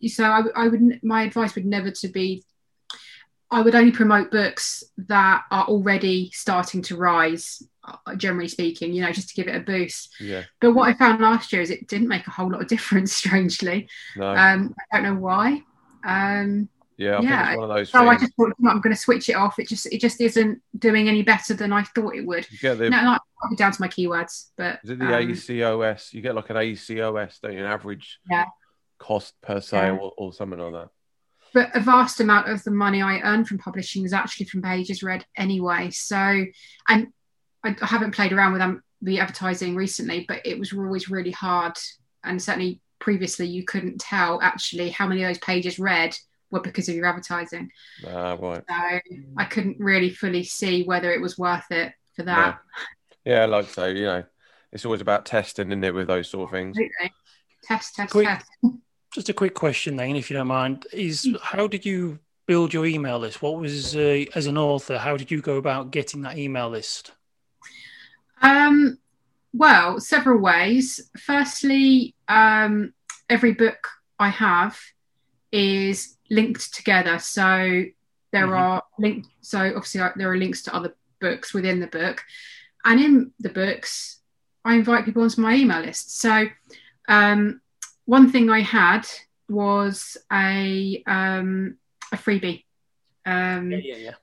so 0.08 0.24
I, 0.24 0.44
I 0.56 0.68
would 0.68 1.04
my 1.04 1.24
advice 1.24 1.56
would 1.56 1.66
never 1.66 1.92
to 1.92 2.08
be. 2.08 2.44
I 3.52 3.62
would 3.62 3.74
only 3.74 3.92
promote 3.92 4.30
books 4.30 4.84
that 5.08 5.44
are 5.50 5.66
already 5.66 6.30
starting 6.36 6.84
to 6.84 6.96
rise, 6.96 7.64
uh, 7.84 8.16
generally 8.16 8.48
speaking, 8.48 8.94
you 8.94 9.02
know, 9.02 9.12
just 9.12 9.30
to 9.30 9.34
give 9.34 9.48
it 9.48 9.56
a 9.56 9.60
boost. 9.60 10.14
Yeah. 10.20 10.44
But 10.62 10.74
what 10.74 10.88
I 10.88 10.94
found 10.94 11.20
last 11.20 11.52
year 11.52 11.64
is 11.64 11.72
it 11.72 11.88
didn't 11.88 12.10
make 12.10 12.28
a 12.28 12.32
whole 12.32 12.52
lot 12.52 12.62
of 12.62 12.68
difference, 12.76 13.12
strangely. 13.14 13.90
No. 14.16 14.28
Um, 14.30 14.76
I 14.94 14.98
don't 14.98 15.04
know 15.04 15.20
why. 15.20 15.64
Um, 16.06 16.70
yeah. 16.98 17.18
I 17.18 17.22
yeah, 17.22 17.38
think 17.46 17.50
it's 17.50 17.58
one 17.58 17.70
of 17.72 17.76
those 17.76 17.90
so 17.90 18.08
I 18.08 18.10
things. 18.10 18.22
just 18.22 18.36
thought 18.36 18.54
"No, 18.60 18.70
I'm 18.72 18.82
going 18.82 18.94
to 18.96 19.02
switch 19.02 19.30
it 19.30 19.36
off. 19.36 19.58
It 19.58 19.68
just 19.68 19.86
it 19.88 20.00
just 20.00 20.22
isn't 20.22 20.62
doing 20.78 21.08
any 21.08 21.24
better 21.24 21.54
than 21.54 21.74
I 21.74 21.84
thought 21.84 22.14
it 22.16 22.28
would. 22.28 22.46
You 22.52 22.60
get 22.60 22.78
the 22.78 22.90
No, 22.90 23.02
not 23.02 23.22
down 23.58 23.72
to 23.72 23.82
my 23.82 23.88
keywords, 23.88 24.50
but 24.58 24.80
Is 24.84 24.92
it 24.92 25.00
the 25.00 25.06
um, 25.06 25.14
ACOS? 25.14 26.14
You 26.14 26.22
get 26.22 26.36
like 26.36 26.50
an 26.50 26.58
ACOS, 26.58 27.40
don't 27.42 27.54
you? 27.54 27.60
An 27.60 27.66
average 27.66 28.20
Yeah. 28.30 28.46
Cost 29.00 29.34
per 29.42 29.60
sale 29.62 29.96
Yeah. 29.96 30.00
or, 30.00 30.14
or 30.18 30.34
something 30.34 30.60
like 30.60 30.74
that. 30.74 30.90
but 31.54 31.76
a 31.76 31.80
vast 31.80 32.20
amount 32.20 32.48
of 32.50 32.64
the 32.64 32.72
money 32.72 33.02
I 33.02 33.20
earn 33.22 33.44
from 33.46 33.58
publishing 33.58 34.06
is 34.06 34.14
actually 34.14 34.46
from 34.46 34.62
pages 34.62 35.02
read 35.02 35.26
anyway. 35.36 35.90
So, 35.92 36.16
and 36.88 37.08
I, 37.64 37.76
I 37.82 37.86
haven't 37.86 38.14
played 38.14 38.34
around 38.34 38.54
with 38.54 38.62
um, 38.62 38.84
the 39.02 39.20
advertising 39.20 39.76
recently, 39.76 40.26
but 40.28 40.46
it 40.46 40.60
was 40.60 40.74
always 40.74 41.10
really 41.10 41.32
hard. 41.32 41.74
And 42.24 42.42
certainly 42.42 42.82
previously, 43.00 43.48
you 43.48 43.64
couldn't 43.64 44.00
tell 44.00 44.42
actually 44.42 44.90
how 44.90 45.08
many 45.08 45.24
of 45.24 45.30
those 45.30 45.38
pages 45.40 45.80
read 45.80 46.16
were 46.52 46.60
because 46.60 46.90
of 46.90 46.96
your 46.96 47.06
advertising. 47.06 47.72
Ah, 48.08 48.34
right. 48.40 48.64
So 48.70 49.00
I 49.38 49.46
couldn't 49.46 49.78
really 49.80 50.10
fully 50.10 50.44
see 50.44 50.84
whether 50.84 51.12
it 51.12 51.22
was 51.22 51.38
worth 51.38 51.72
it 51.72 51.94
for 52.16 52.24
that. 52.24 52.60
Yeah, 53.26 53.46
like 53.46 53.70
so, 53.70 53.86
you 53.86 54.04
know, 54.04 54.24
it's 54.72 54.86
always 54.86 55.02
about 55.02 55.26
testing, 55.26 55.70
isn't 55.70 55.84
it, 55.84 55.94
with 55.94 56.08
those 56.08 56.30
sort 56.30 56.50
of 56.50 56.52
things. 56.52 56.78
Absolutely. 56.78 57.14
Test, 57.64 57.96
test, 57.96 58.14
test. 58.14 58.46
Just 59.12 59.30
a 59.30 59.34
quick 59.34 59.56
question, 59.56 59.96
then, 59.96 60.16
if 60.16 60.30
you 60.30 60.38
don't 60.38 60.48
mind, 60.48 60.86
is 60.94 61.28
how 61.42 61.66
did 61.68 61.86
you 61.86 62.20
build 62.46 62.74
your 62.74 62.86
email 62.86 63.18
list? 63.20 63.42
What 63.42 63.60
was 63.60 63.96
uh, 63.96 64.26
as 64.36 64.46
an 64.46 64.58
author? 64.58 64.98
How 64.98 65.18
did 65.18 65.32
you 65.32 65.42
go 65.42 65.58
about 65.58 65.92
getting 65.92 66.22
that 66.22 66.38
email 66.38 66.70
list? 66.70 67.12
Um, 68.42 69.00
well, 69.52 70.00
several 70.00 70.40
ways. 70.40 71.10
Firstly, 71.18 72.14
um, 72.28 72.94
every 73.30 73.54
book 73.54 73.88
I 74.20 74.30
have 74.30 74.80
is 75.52 76.18
linked 76.30 76.74
together. 76.74 77.18
So 77.18 77.86
there 78.32 78.48
Mhm. 78.48 78.58
are 78.58 78.84
linked. 79.00 79.28
So 79.42 79.60
obviously 79.60 80.02
uh, 80.02 80.12
there 80.16 80.32
are 80.32 80.38
links 80.38 80.62
to 80.64 80.76
other 80.76 80.96
books 81.20 81.54
within 81.54 81.80
the 81.80 81.88
book, 81.88 82.24
and 82.86 83.00
in 83.02 83.34
the 83.40 83.50
books, 83.50 84.22
I 84.64 84.76
invite 84.76 85.06
people 85.06 85.24
onto 85.24 85.42
my 85.42 85.56
email 85.56 85.82
list. 85.82 86.20
So 86.20 86.48
um, 87.08 87.62
one 88.10 88.32
thing 88.32 88.50
I 88.50 88.62
had 88.62 89.08
was 89.48 90.18
a 90.32 91.04
um, 91.06 91.78
a 92.12 92.18
freebie. 92.18 92.64
Um, 93.24 93.72
Yeah, 93.72 93.78
yeah, 93.84 93.98
yeah. 93.98 94.16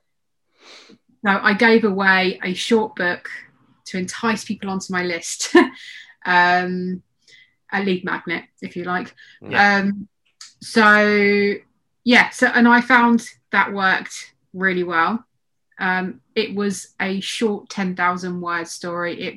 so 1.25 1.39
I 1.41 1.53
gave 1.53 1.85
away 1.85 2.37
a 2.43 2.53
short 2.53 2.97
book 2.97 3.29
to 3.85 3.97
entice 3.97 4.43
people 4.43 4.69
onto 4.69 4.91
my 4.91 5.03
list, 5.03 5.55
um, 6.25 7.01
a 7.71 7.81
lead 7.81 8.03
magnet, 8.03 8.43
if 8.61 8.75
you 8.75 8.83
like. 8.83 9.15
Yeah. 9.41 9.77
Um, 9.77 10.09
so 10.61 11.53
yeah, 12.03 12.29
so 12.31 12.47
and 12.47 12.67
I 12.67 12.81
found 12.81 13.25
that 13.53 13.71
worked 13.71 14.33
really 14.51 14.83
well. 14.83 15.23
Um, 15.79 16.19
it 16.35 16.53
was 16.53 16.93
a 16.99 17.21
short 17.21 17.69
ten 17.69 17.95
thousand 17.95 18.41
word 18.41 18.67
story. 18.67 19.13
It 19.21 19.35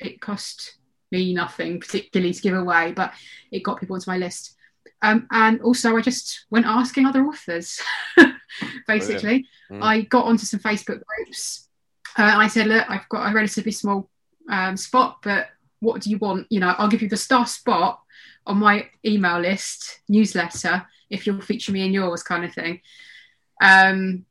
it 0.00 0.20
cost 0.20 0.77
me 1.10 1.34
nothing 1.34 1.80
particularly 1.80 2.32
to 2.32 2.42
give 2.42 2.54
away, 2.54 2.92
but 2.92 3.12
it 3.50 3.62
got 3.62 3.80
people 3.80 3.94
onto 3.94 4.10
my 4.10 4.18
list. 4.18 4.56
Um, 5.02 5.26
and 5.30 5.60
also, 5.62 5.96
I 5.96 6.00
just 6.00 6.46
went 6.50 6.66
asking 6.66 7.06
other 7.06 7.24
authors, 7.24 7.80
basically. 8.88 9.46
Mm. 9.70 9.82
I 9.82 10.00
got 10.02 10.26
onto 10.26 10.44
some 10.44 10.60
Facebook 10.60 11.02
groups 11.04 11.68
uh, 12.18 12.22
and 12.22 12.42
I 12.42 12.48
said, 12.48 12.66
Look, 12.66 12.88
I've 12.88 13.08
got 13.08 13.30
a 13.30 13.34
relatively 13.34 13.72
small 13.72 14.10
um, 14.50 14.76
spot, 14.76 15.18
but 15.22 15.48
what 15.80 16.02
do 16.02 16.10
you 16.10 16.18
want? 16.18 16.46
You 16.50 16.60
know, 16.60 16.74
I'll 16.78 16.88
give 16.88 17.02
you 17.02 17.08
the 17.08 17.16
star 17.16 17.46
spot 17.46 18.00
on 18.46 18.58
my 18.58 18.88
email 19.04 19.38
list 19.38 20.00
newsletter 20.08 20.86
if 21.10 21.26
you'll 21.26 21.40
feature 21.40 21.72
me 21.72 21.84
in 21.84 21.92
yours, 21.92 22.22
kind 22.22 22.44
of 22.44 22.52
thing. 22.52 22.80
Um, 23.62 24.24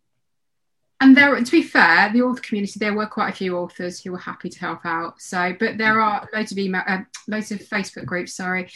and 0.99 1.15
there, 1.15 1.35
to 1.39 1.51
be 1.51 1.61
fair, 1.63 2.11
the 2.11 2.21
author 2.21 2.41
community, 2.41 2.79
there 2.79 2.93
were 2.95 3.05
quite 3.05 3.29
a 3.29 3.35
few 3.35 3.57
authors 3.57 3.99
who 4.01 4.11
were 4.11 4.17
happy 4.17 4.49
to 4.49 4.59
help 4.59 4.85
out. 4.85 5.21
So, 5.21 5.55
but 5.59 5.77
there 5.77 5.99
are 6.01 6.27
loads 6.33 6.51
of 6.51 6.57
email, 6.57 6.81
uh, 6.87 6.99
loads 7.27 7.51
of 7.51 7.59
Facebook 7.59 8.05
groups, 8.05 8.33
sorry, 8.33 8.69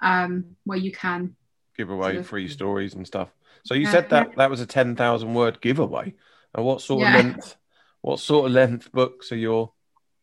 um, 0.00 0.56
where 0.64 0.78
you 0.78 0.92
can 0.92 1.36
Give 1.76 1.90
away 1.90 2.12
sort 2.12 2.16
of- 2.16 2.26
free 2.26 2.48
stories 2.48 2.94
and 2.94 3.06
stuff. 3.06 3.28
So 3.64 3.74
you 3.74 3.82
Yeah, 3.82 3.90
said 3.92 4.10
that 4.10 4.36
that 4.36 4.50
was 4.50 4.60
a 4.60 4.66
ten 4.66 4.96
thousand 4.96 5.34
word 5.34 5.60
giveaway. 5.60 6.14
And 6.54 6.64
what 6.64 6.80
sort 6.80 7.02
Yeah. 7.02 7.18
of 7.18 7.24
length? 7.24 7.56
What 8.00 8.20
sort 8.20 8.46
of 8.46 8.52
length 8.52 8.90
books 8.92 9.30
are 9.32 9.36
your, 9.36 9.72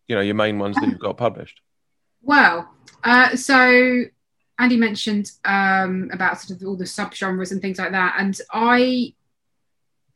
you 0.08 0.15
know, 0.15 0.21
your 0.21 0.36
main 0.36 0.58
ones 0.58 0.77
that 0.77 0.88
you've 0.89 0.99
got 0.99 1.17
published? 1.17 1.62
Well, 2.21 2.73
uh, 3.03 3.36
so 3.36 4.03
Andy 4.58 4.77
mentioned 4.77 5.31
um, 5.43 6.10
about 6.12 6.39
sort 6.39 6.60
of 6.60 6.67
all 6.67 6.75
the 6.77 6.86
subgenres 6.86 7.51
and 7.51 7.62
things 7.62 7.77
like 7.77 7.91
that, 7.91 8.15
and 8.17 8.39
I 8.51 9.13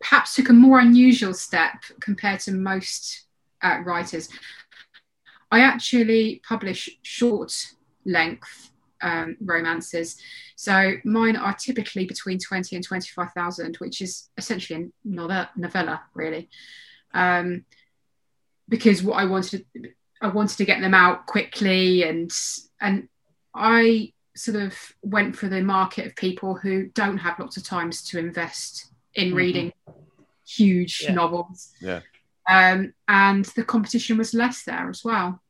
perhaps 0.02 0.36
took 0.36 0.50
a 0.50 0.54
more 0.54 0.80
unusual 0.80 1.34
step 1.34 1.84
compared 2.00 2.40
to 2.42 2.52
most 2.52 3.26
uh, 3.62 3.80
writers. 3.84 4.30
I 5.52 5.62
actually 5.62 6.42
publish 6.48 6.90
short 7.02 7.54
length 8.06 8.72
um, 9.02 9.38
romances, 9.42 10.18
so 10.56 10.94
mine 11.06 11.36
are 11.36 11.54
typically 11.54 12.06
between 12.06 12.38
twenty 12.38 12.76
and 12.76 12.86
twenty-five 12.86 13.32
thousand, 13.34 13.78
which 13.78 14.02
is 14.02 14.30
essentially 14.38 14.84
a 14.84 15.08
novella, 15.08 15.50
novella 15.56 16.02
really. 16.14 16.50
Um, 17.14 17.66
because 18.68 19.02
what 19.02 19.16
I 19.16 19.26
wanted 19.26 19.66
I 20.22 20.28
wanted 20.28 20.58
to 20.58 20.66
get 20.66 20.82
them 20.82 20.94
out 20.94 21.26
quickly 21.26 22.04
and 22.04 22.32
and 22.80 23.08
I 23.56 24.14
sort 24.36 24.62
of 24.62 24.78
went 25.02 25.36
for 25.36 25.50
the 25.50 25.62
market 25.62 26.06
of 26.06 26.16
people 26.16 26.56
who 26.56 26.88
don't 26.90 27.18
have 27.18 27.40
lots 27.40 27.58
of 27.58 27.64
times 27.64 28.04
to 28.04 28.20
invest 28.20 28.89
in 29.16 29.32
Mhm. 29.32 29.36
reading 29.36 29.74
huge 30.48 31.02
Yeah. 31.04 31.14
novels. 31.14 31.74
Yeah. 31.82 32.02
Um, 32.50 32.94
and 33.08 33.46
the 33.46 33.64
competition 33.64 34.18
was 34.18 34.34
less 34.34 34.64
there 34.64 34.90
as 34.90 35.04
well. 35.04 35.42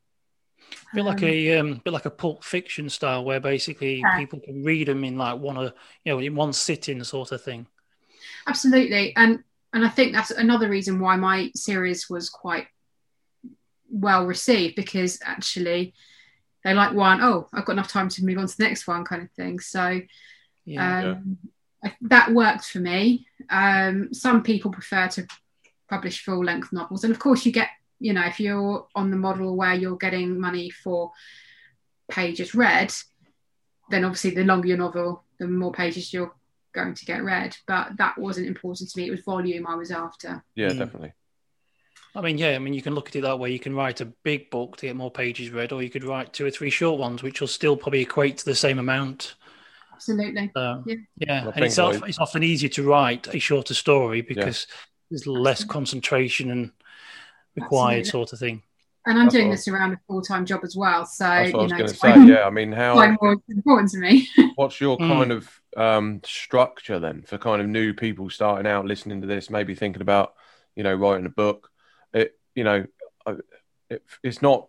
A 0.92 0.96
bit 0.96 1.06
like 1.06 1.24
Um, 1.24 1.30
a 1.30 1.58
um, 1.58 1.82
bit 1.84 1.94
like 1.94 2.06
a 2.06 2.12
Pulp 2.12 2.44
Fiction 2.44 2.90
style, 2.90 3.24
where 3.24 3.40
basically 3.40 4.00
Yeah. 4.00 4.18
people 4.18 4.40
can 4.40 4.64
read 4.64 4.88
them 4.88 5.04
in 5.04 5.18
like 5.18 5.40
one 5.40 5.58
of 5.58 5.74
you 6.04 6.12
know 6.12 6.20
in 6.20 6.36
one 6.36 6.54
sitting 6.54 7.04
sort 7.04 7.32
of 7.32 7.44
thing. 7.44 7.68
absolutely 8.48 9.16
and 9.16 9.44
and 9.74 9.86
i 9.86 9.90
think 9.90 10.14
that's 10.14 10.32
another 10.32 10.70
reason 10.70 11.00
why 11.00 11.16
my 11.16 11.52
series 11.56 12.10
was 12.10 12.30
quite 12.30 12.68
well 13.90 14.26
received 14.26 14.76
because 14.76 15.20
actually 15.24 15.94
they 16.64 16.74
like 16.74 16.94
one 16.94 17.22
oh 17.22 17.48
i've 17.54 17.66
got 17.66 17.74
enough 17.74 17.88
time 17.88 18.10
to 18.10 18.26
move 18.26 18.38
on 18.38 18.48
to 18.48 18.58
the 18.58 18.64
next 18.64 18.88
one 18.88 19.04
kind 19.06 19.22
of 19.24 19.32
thing 19.32 19.60
so 19.60 20.02
Yeah, 20.66 21.00
um, 21.00 21.38
I, 21.44 21.48
that 22.02 22.32
worked 22.34 22.66
for 22.66 22.80
me 22.80 23.26
um, 23.50 24.14
some 24.14 24.44
people 24.44 24.72
prefer 24.72 25.08
to 25.08 25.26
publish 25.90 26.24
full 26.24 26.44
length 26.44 26.72
novels 26.74 27.04
and 27.04 27.12
of 27.12 27.20
course 27.20 27.46
you 27.46 27.52
get 27.52 27.70
you 28.00 28.14
know 28.14 28.26
if 28.26 28.40
you're 28.40 28.86
on 28.96 29.10
the 29.12 29.18
model 29.18 29.56
where 29.56 29.74
you're 29.74 29.98
getting 29.98 30.40
money 30.40 30.70
for 30.70 31.12
pages 32.10 32.54
read 32.56 32.94
then 33.90 34.04
obviously 34.04 34.32
the 34.32 34.44
longer 34.44 34.68
your 34.68 34.78
novel 34.78 35.24
the 35.40 35.48
more 35.48 35.72
pages 35.72 36.14
you're 36.14 36.34
going 36.74 36.94
to 36.94 37.06
get 37.06 37.24
read 37.24 37.56
but 37.68 37.96
that 37.98 38.18
wasn't 38.18 38.46
important 38.46 38.90
to 38.90 39.00
me 39.00 39.08
it 39.08 39.12
was 39.12 39.22
volume 39.22 39.66
i 39.68 39.76
was 39.76 39.92
after 39.92 40.44
Yeah, 40.56 40.70
Mm. 40.70 40.78
definitely. 40.80 41.14
I 42.16 42.22
mean, 42.22 42.40
yeah, 42.40 42.56
I 42.56 42.60
mean, 42.60 42.74
you 42.74 42.82
can 42.82 42.96
look 42.96 43.08
at 43.08 43.16
it 43.16 43.22
that 43.22 43.38
way. 43.38 43.52
You 43.52 43.60
can 43.60 43.76
write 43.76 44.02
a 44.02 44.06
big 44.06 44.50
book 44.50 44.78
to 44.78 44.88
get 44.88 44.96
more 44.96 45.12
pages 45.12 45.52
read, 45.52 45.72
or 45.72 45.84
you 45.84 45.92
could 45.92 46.04
write 46.04 46.34
two 46.34 46.44
or 46.44 46.50
three 46.50 46.72
short 46.72 47.00
ones, 47.00 47.22
which 47.22 47.40
will 47.40 47.48
still 47.48 47.78
probably 47.78 48.02
equate 48.02 48.40
to 48.40 48.46
the 48.46 48.56
same 48.56 48.80
amount. 48.80 49.36
Absolutely 50.00 50.50
So, 50.56 50.84
Yeah. 50.86 50.96
yeah, 51.18 51.48
I 51.48 51.52
and 51.56 51.66
it's, 51.66 51.76
think 51.76 51.96
of, 52.04 52.08
it's 52.10 52.20
often 52.20 52.42
easier 52.44 52.70
to 52.70 52.84
write 52.84 53.28
a 53.34 53.40
shorter 53.40 53.74
story 53.74 54.22
because 54.22 54.66
there's 55.10 55.28
less 55.28 55.58
Absolutely. 55.62 55.74
concentration 55.74 56.52
and 56.52 56.72
required 57.56 58.00
Absolutely. 58.00 58.10
sort 58.12 58.34
of 58.34 58.40
thing. 58.40 58.64
and 59.06 59.18
i'm 59.18 59.26
That's 59.26 59.36
doing 59.36 59.50
this 59.50 59.68
around 59.68 59.94
a 59.94 60.00
full-time 60.08 60.46
job 60.46 60.62
as 60.64 60.76
well 60.76 61.06
so 61.06 61.26
That's 61.26 61.54
what 61.54 61.60
I 61.60 61.62
you 61.62 61.64
was 61.64 61.72
know 61.72 61.78
going 61.80 61.90
to 61.92 61.98
time- 62.00 62.28
say. 62.28 62.34
Yeah, 62.34 62.44
I 62.46 62.50
mean, 62.50 62.72
how? 62.72 62.96
time 62.96 63.18
was 63.22 63.38
important 63.50 63.92
to 63.92 63.98
me 63.98 64.30
What's 64.56 64.80
your 64.80 64.98
Mm. 64.98 65.08
kind 65.08 65.32
of 65.32 65.62
um, 65.78 66.22
structure 66.26 67.00
then 67.00 67.24
for 67.24 67.38
kind 67.38 67.62
of 67.62 67.68
new 67.68 67.94
people 67.94 68.30
starting 68.30 68.68
out 68.68 68.86
listening 68.86 69.22
to 69.22 69.28
this, 69.28 69.50
maybe 69.50 69.76
thinking 69.76 70.02
about, 70.02 70.34
you 70.76 70.84
know, 70.84 70.94
writing 70.94 71.26
a 71.26 71.30
book? 71.30 71.70
It, 72.14 72.38
you 72.56 72.64
know, 72.66 72.86
it, 73.90 74.04
it's 74.24 74.42
not 74.42 74.68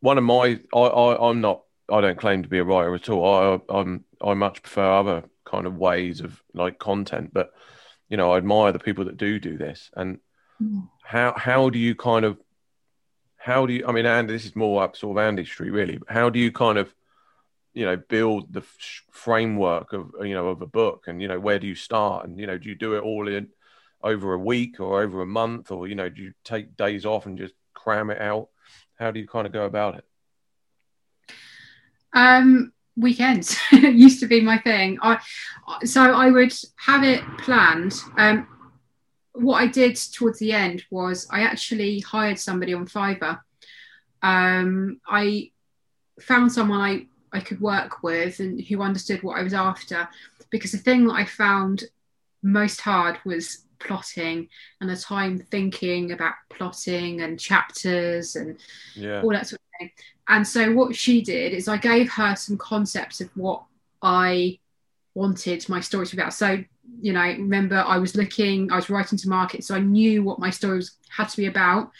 one 0.00 0.16
of 0.16 0.24
my. 0.24 0.60
I, 0.74 0.78
I, 0.78 1.28
I'm 1.28 1.40
not. 1.42 1.62
I 1.90 2.00
don't 2.00 2.18
claim 2.18 2.42
to 2.42 2.48
be 2.48 2.58
a 2.58 2.64
writer 2.64 2.94
at 2.94 3.08
all. 3.08 3.62
I, 3.68 3.74
I'm. 3.74 4.04
I 4.22 4.34
much 4.34 4.62
prefer 4.62 4.90
other 4.90 5.24
kind 5.44 5.66
of 5.66 5.76
ways 5.76 6.20
of 6.20 6.42
like 6.54 6.78
content, 6.78 7.30
but 7.32 7.52
you 8.08 8.16
know, 8.16 8.32
I 8.32 8.38
admire 8.38 8.72
the 8.72 8.78
people 8.78 9.04
that 9.06 9.16
do 9.16 9.38
do 9.38 9.56
this. 9.58 9.90
And 9.96 10.18
Mm. 10.62 10.88
how 11.02 11.34
how 11.36 11.68
do 11.68 11.78
you 11.78 11.94
kind 11.96 12.24
of 12.24 12.38
how 13.36 13.66
do 13.66 13.72
you? 13.72 13.86
I 13.86 13.92
mean, 13.92 14.06
Andy, 14.06 14.32
this 14.32 14.44
is 14.46 14.54
more 14.56 14.82
up 14.82 14.96
sort 14.96 15.18
of 15.18 15.24
Andy 15.24 15.44
Street, 15.44 15.70
really. 15.70 15.98
But 15.98 16.10
how 16.10 16.30
do 16.30 16.38
you 16.38 16.52
kind 16.52 16.78
of 16.78 16.94
you 17.74 17.84
know 17.84 17.96
build 17.96 18.52
the 18.52 18.60
f- 18.60 19.02
framework 19.10 19.92
of 19.92 20.12
you 20.22 20.32
know 20.34 20.48
of 20.48 20.62
a 20.62 20.66
book 20.66 21.04
and 21.08 21.20
you 21.20 21.26
know 21.26 21.40
where 21.40 21.58
do 21.58 21.66
you 21.66 21.74
start 21.74 22.24
and 22.24 22.38
you 22.38 22.46
know 22.46 22.56
do 22.56 22.68
you 22.68 22.76
do 22.76 22.94
it 22.94 23.02
all 23.02 23.26
in 23.26 23.48
over 24.00 24.32
a 24.32 24.38
week 24.38 24.78
or 24.78 25.02
over 25.02 25.22
a 25.22 25.26
month 25.26 25.72
or 25.72 25.88
you 25.88 25.96
know 25.96 26.08
do 26.08 26.22
you 26.22 26.32
take 26.44 26.76
days 26.76 27.04
off 27.04 27.26
and 27.26 27.36
just 27.36 27.54
cram 27.74 28.10
it 28.10 28.20
out 28.20 28.48
how 28.96 29.10
do 29.10 29.18
you 29.18 29.26
kind 29.26 29.44
of 29.44 29.52
go 29.52 29.64
about 29.64 29.96
it 29.96 30.04
Um, 32.14 32.72
weekends 32.96 33.58
used 33.72 34.20
to 34.20 34.26
be 34.26 34.40
my 34.40 34.58
thing. 34.58 34.98
I 35.02 35.20
so 35.84 36.02
I 36.02 36.30
would 36.30 36.54
have 36.76 37.02
it 37.02 37.22
planned. 37.38 37.94
Um, 38.16 38.48
what 39.32 39.60
I 39.60 39.66
did 39.66 39.96
towards 39.96 40.38
the 40.38 40.52
end 40.52 40.84
was 40.90 41.26
I 41.30 41.42
actually 41.42 42.00
hired 42.00 42.38
somebody 42.38 42.72
on 42.72 42.86
Fiverr. 42.86 43.40
Um, 44.22 45.00
I 45.06 45.50
found 46.20 46.52
someone 46.52 46.80
I 46.80 47.06
I 47.32 47.40
could 47.40 47.60
work 47.60 48.02
with 48.02 48.38
and 48.38 48.60
who 48.60 48.80
understood 48.80 49.22
what 49.22 49.38
I 49.38 49.42
was 49.42 49.54
after, 49.54 50.08
because 50.50 50.70
the 50.70 50.78
thing 50.78 51.06
that 51.08 51.14
I 51.14 51.24
found 51.24 51.84
most 52.42 52.80
hard 52.80 53.18
was 53.24 53.64
plotting 53.80 54.48
and 54.80 54.88
the 54.88 54.96
time 54.96 55.38
thinking 55.38 56.12
about 56.12 56.34
plotting 56.48 57.20
and 57.20 57.38
chapters 57.40 58.36
and 58.36 58.58
yeah 58.94 59.20
all 59.22 59.30
that 59.30 59.46
sort 59.46 59.52
of 59.52 59.58
thing. 59.58 59.63
And 60.28 60.46
so 60.46 60.72
what 60.72 60.96
she 60.96 61.22
did 61.22 61.52
is 61.52 61.68
I 61.68 61.76
gave 61.76 62.10
her 62.12 62.34
some 62.36 62.56
concepts 62.56 63.20
of 63.20 63.30
what 63.34 63.62
I 64.02 64.58
wanted 65.14 65.68
my 65.68 65.80
story 65.80 66.06
to 66.06 66.16
be 66.16 66.22
about. 66.22 66.34
So, 66.34 66.62
you 67.00 67.12
know, 67.12 67.22
remember 67.22 67.76
I 67.76 67.98
was 67.98 68.16
looking, 68.16 68.70
I 68.72 68.76
was 68.76 68.90
writing 68.90 69.18
to 69.18 69.28
market, 69.28 69.64
so 69.64 69.74
I 69.74 69.80
knew 69.80 70.22
what 70.22 70.38
my 70.38 70.50
stories 70.50 70.96
had 71.08 71.28
to 71.28 71.36
be 71.36 71.46
about. 71.46 71.90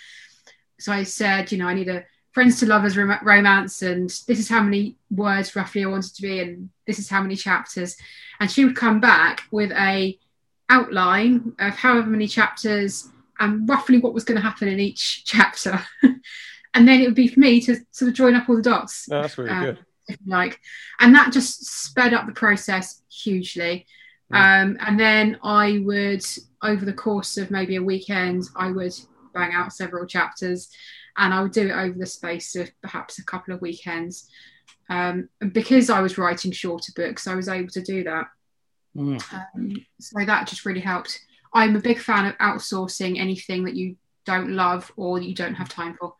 So 0.78 0.92
I 0.92 1.04
said, 1.04 1.52
you 1.52 1.58
know, 1.58 1.68
I 1.68 1.74
need 1.74 1.88
a 1.88 2.04
friends 2.32 2.58
to 2.60 2.66
lovers 2.66 2.96
rom- 2.96 3.18
romance, 3.22 3.82
and 3.82 4.10
this 4.26 4.38
is 4.38 4.48
how 4.48 4.62
many 4.62 4.96
words 5.10 5.54
roughly 5.54 5.84
I 5.84 5.88
wanted 5.88 6.14
to 6.14 6.22
be, 6.22 6.40
and 6.40 6.70
this 6.86 6.98
is 6.98 7.08
how 7.08 7.22
many 7.22 7.36
chapters. 7.36 7.96
And 8.40 8.50
she 8.50 8.64
would 8.64 8.76
come 8.76 9.00
back 9.00 9.44
with 9.50 9.70
a 9.72 10.18
outline 10.68 11.52
of 11.58 11.74
however 11.74 12.08
many 12.08 12.26
chapters 12.26 13.08
and 13.38 13.68
roughly 13.68 13.98
what 13.98 14.14
was 14.14 14.24
going 14.24 14.36
to 14.36 14.42
happen 14.46 14.68
in 14.68 14.80
each 14.80 15.24
chapter. 15.26 15.80
And 16.74 16.86
then 16.86 17.00
it 17.00 17.06
would 17.06 17.14
be 17.14 17.28
for 17.28 17.40
me 17.40 17.60
to 17.62 17.76
sort 17.90 18.08
of 18.08 18.14
join 18.14 18.34
up 18.34 18.48
all 18.48 18.56
the 18.56 18.62
dots, 18.62 19.08
no, 19.08 19.22
that's 19.22 19.38
really 19.38 19.50
Um, 19.50 19.64
good 19.64 19.78
if 20.08 20.18
you 20.24 20.32
like, 20.32 20.60
and 21.00 21.14
that 21.14 21.32
just 21.32 21.64
sped 21.64 22.12
up 22.12 22.26
the 22.26 22.32
process 22.32 23.02
hugely. 23.08 23.86
Um, 24.32 24.78
and 24.80 24.98
then 24.98 25.38
I 25.44 25.78
would, 25.84 26.24
over 26.60 26.84
the 26.84 26.92
course 26.92 27.36
of 27.36 27.52
maybe 27.52 27.76
a 27.76 27.82
weekend, 27.82 28.48
I 28.56 28.70
would 28.72 28.94
bang 29.32 29.52
out 29.52 29.72
several 29.72 30.06
chapters 30.06 30.70
and 31.16 31.32
I 31.32 31.40
would 31.42 31.52
do 31.52 31.68
it 31.68 31.72
over 31.72 31.96
the 31.96 32.06
space 32.06 32.56
of 32.56 32.68
perhaps 32.82 33.18
a 33.18 33.24
couple 33.24 33.54
of 33.54 33.60
weekends. 33.60 34.28
Um, 34.90 35.28
and 35.40 35.52
because 35.52 35.88
I 35.88 36.00
was 36.00 36.18
writing 36.18 36.50
shorter 36.50 36.92
books, 36.96 37.28
I 37.28 37.34
was 37.36 37.48
able 37.48 37.68
to 37.68 37.82
do 37.82 38.02
that. 38.04 38.26
Mm. 38.96 39.22
Um, 39.32 39.86
so 40.00 40.24
that 40.24 40.48
just 40.48 40.66
really 40.66 40.80
helped. 40.80 41.20
I'm 41.52 41.76
a 41.76 41.80
big 41.80 42.00
fan 42.00 42.26
of 42.26 42.36
outsourcing 42.38 43.20
anything 43.20 43.64
that 43.64 43.76
you 43.76 43.96
don't 44.24 44.50
love 44.50 44.90
or 44.96 45.20
you 45.20 45.34
don't 45.34 45.54
have 45.54 45.68
time 45.68 45.96
for. 46.00 46.14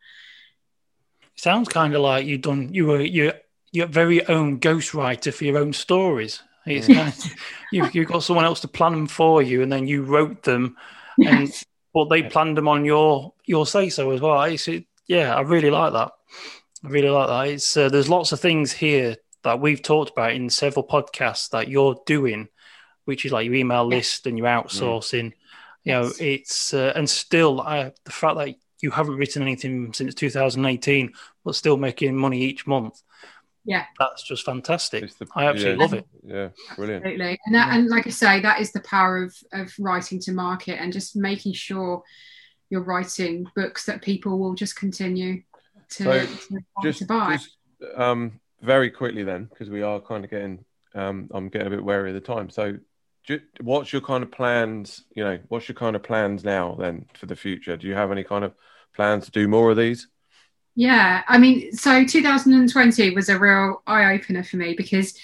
Sounds 1.35 1.67
kind 1.69 1.93
of 1.93 2.01
like 2.01 2.25
you 2.25 2.37
done. 2.37 2.73
You 2.73 2.87
were 2.87 3.01
your 3.01 3.33
your 3.71 3.87
very 3.87 4.25
own 4.27 4.59
ghostwriter 4.59 5.33
for 5.33 5.43
your 5.43 5.57
own 5.57 5.73
stories. 5.73 6.41
It's 6.65 6.87
kind 6.87 7.09
of, 7.09 7.35
you 7.71 7.89
you 7.93 8.05
got 8.05 8.23
someone 8.23 8.45
else 8.45 8.61
to 8.61 8.67
plan 8.67 8.93
them 8.93 9.07
for 9.07 9.41
you, 9.41 9.61
and 9.61 9.71
then 9.71 9.87
you 9.87 10.03
wrote 10.03 10.43
them, 10.43 10.77
and 11.19 11.47
Yes. 11.47 11.65
but 11.93 12.09
they 12.09 12.23
planned 12.23 12.57
them 12.57 12.67
on 12.67 12.85
your 12.85 13.33
your 13.45 13.65
say 13.65 13.89
so 13.89 14.11
as 14.11 14.21
well. 14.21 14.41
It's, 14.43 14.67
it, 14.67 14.85
yeah, 15.07 15.35
I 15.35 15.41
really 15.41 15.69
like 15.69 15.93
that. 15.93 16.11
I 16.83 16.87
really 16.89 17.09
like 17.09 17.27
that. 17.27 17.53
It's 17.53 17.77
uh, 17.77 17.89
there's 17.89 18.09
lots 18.09 18.31
of 18.31 18.39
things 18.39 18.71
here 18.71 19.17
that 19.43 19.59
we've 19.59 19.81
talked 19.81 20.11
about 20.11 20.31
in 20.33 20.49
several 20.49 20.87
podcasts 20.87 21.49
that 21.51 21.67
you're 21.67 22.01
doing, 22.07 22.47
which 23.05 23.25
is 23.25 23.31
like 23.31 23.45
your 23.45 23.55
email 23.55 23.87
Yeah. 23.87 23.97
list 23.97 24.25
and 24.25 24.37
your 24.37 24.47
outsourcing. 24.47 25.33
You 25.83 25.91
know, 25.93 26.03
Yes. 26.05 26.19
it's 26.19 26.73
uh, 26.73 26.93
and 26.95 27.07
still 27.07 27.61
uh, 27.61 27.91
the 28.05 28.11
fact 28.11 28.37
that 28.37 28.55
you 28.81 28.91
haven't 28.91 29.17
written 29.17 29.41
anything 29.41 29.93
since 29.93 30.13
2018, 30.15 31.13
but 31.43 31.55
still 31.55 31.77
making 31.77 32.15
money 32.15 32.41
each 32.41 32.67
month. 32.67 33.01
Yeah. 33.67 33.85
that's 33.97 34.21
just 34.21 34.45
fantastic. 34.45 35.17
The- 35.17 35.27
I 35.35 35.45
absolutely 35.45 35.77
yeah. 35.77 35.81
love 35.81 35.93
it. 35.95 36.05
Yeah, 36.23 36.75
brilliant. 36.75 37.03
Absolutely. 37.05 37.39
And 37.45 37.55
that, 37.55 37.73
and 37.73 37.89
like 37.89 38.05
I 38.05 38.11
say, 38.11 38.39
that 38.41 38.59
is 38.61 38.71
the 38.71 38.81
power 38.81 39.23
of 39.23 39.35
of 39.53 39.73
writing 39.79 40.19
to 40.21 40.31
market 40.33 40.79
and 40.79 40.93
just 40.93 41.15
making 41.15 41.53
sure 41.53 42.03
you're 42.69 42.83
writing 42.83 43.47
books 43.55 43.85
that 43.85 44.01
people 44.01 44.37
will 44.37 44.53
just 44.53 44.75
continue 44.75 45.41
to, 45.89 46.03
So, 46.03 46.25
to, 46.25 46.59
Just, 46.83 46.99
to 46.99 47.05
buy. 47.05 47.37
just 47.37 47.57
um, 47.95 48.39
very 48.61 48.89
quickly 48.89 49.23
then, 49.23 49.45
because 49.45 49.69
we 49.69 49.81
are 49.81 49.99
kind 49.99 50.23
of 50.23 50.31
getting, 50.31 50.63
um, 50.93 51.29
I'm 51.33 51.49
getting 51.49 51.67
a 51.67 51.69
bit 51.71 51.83
wary 51.83 52.09
of 52.09 52.15
the 52.15 52.21
time. 52.21 52.49
So, 52.49 52.77
what's 53.61 53.91
your 53.93 54.01
kind 54.01 54.23
of 54.23 54.31
plans? 54.31 55.03
You 55.15 55.23
know, 55.23 55.39
what's 55.49 55.67
your 55.67 55.75
kind 55.75 55.95
of 55.95 56.03
plans 56.03 56.43
now 56.43 56.75
then 56.75 57.05
for 57.13 57.25
the 57.25 57.35
future? 57.35 57.77
Do 57.77 57.87
you 57.87 57.93
have 57.95 58.11
any 58.11 58.23
kind 58.23 58.43
of 58.43 58.53
plans 58.95 59.25
to 59.25 59.31
do 59.31 59.47
more 59.47 59.71
of 59.71 59.77
these? 59.77 60.07
Yeah, 60.75 61.23
I 61.27 61.37
mean, 61.37 61.71
so 61.71 62.03
2020 62.05 63.11
was 63.11 63.29
a 63.29 63.39
real 63.39 63.81
eye 63.87 64.13
opener 64.13 64.43
for 64.43 64.57
me 64.57 64.73
because 64.77 65.17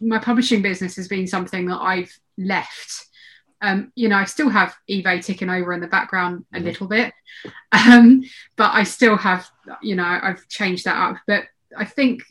my 0.00 0.18
publishing 0.18 0.62
business 0.62 0.96
has 0.96 1.08
been 1.08 1.26
something 1.26 1.66
that 1.66 1.80
I've 1.80 2.12
left. 2.36 3.06
Um, 3.62 3.92
you 3.94 4.08
know, 4.08 4.16
I 4.16 4.24
still 4.24 4.50
have 4.50 4.74
eBay 4.90 5.24
ticking 5.24 5.48
over 5.48 5.72
in 5.72 5.80
the 5.80 5.86
background 5.86 6.44
a 6.52 6.60
Mhm. 6.60 6.64
little 6.64 6.86
bit, 6.86 7.12
um, 7.72 8.22
but 8.56 8.74
I 8.74 8.84
still 8.84 9.16
have, 9.16 9.48
you 9.82 9.96
know, 9.96 10.04
I've 10.22 10.46
changed 10.48 10.84
that 10.84 10.96
up. 10.96 11.18
But 11.26 11.44
I 11.76 11.84
think 11.84 12.22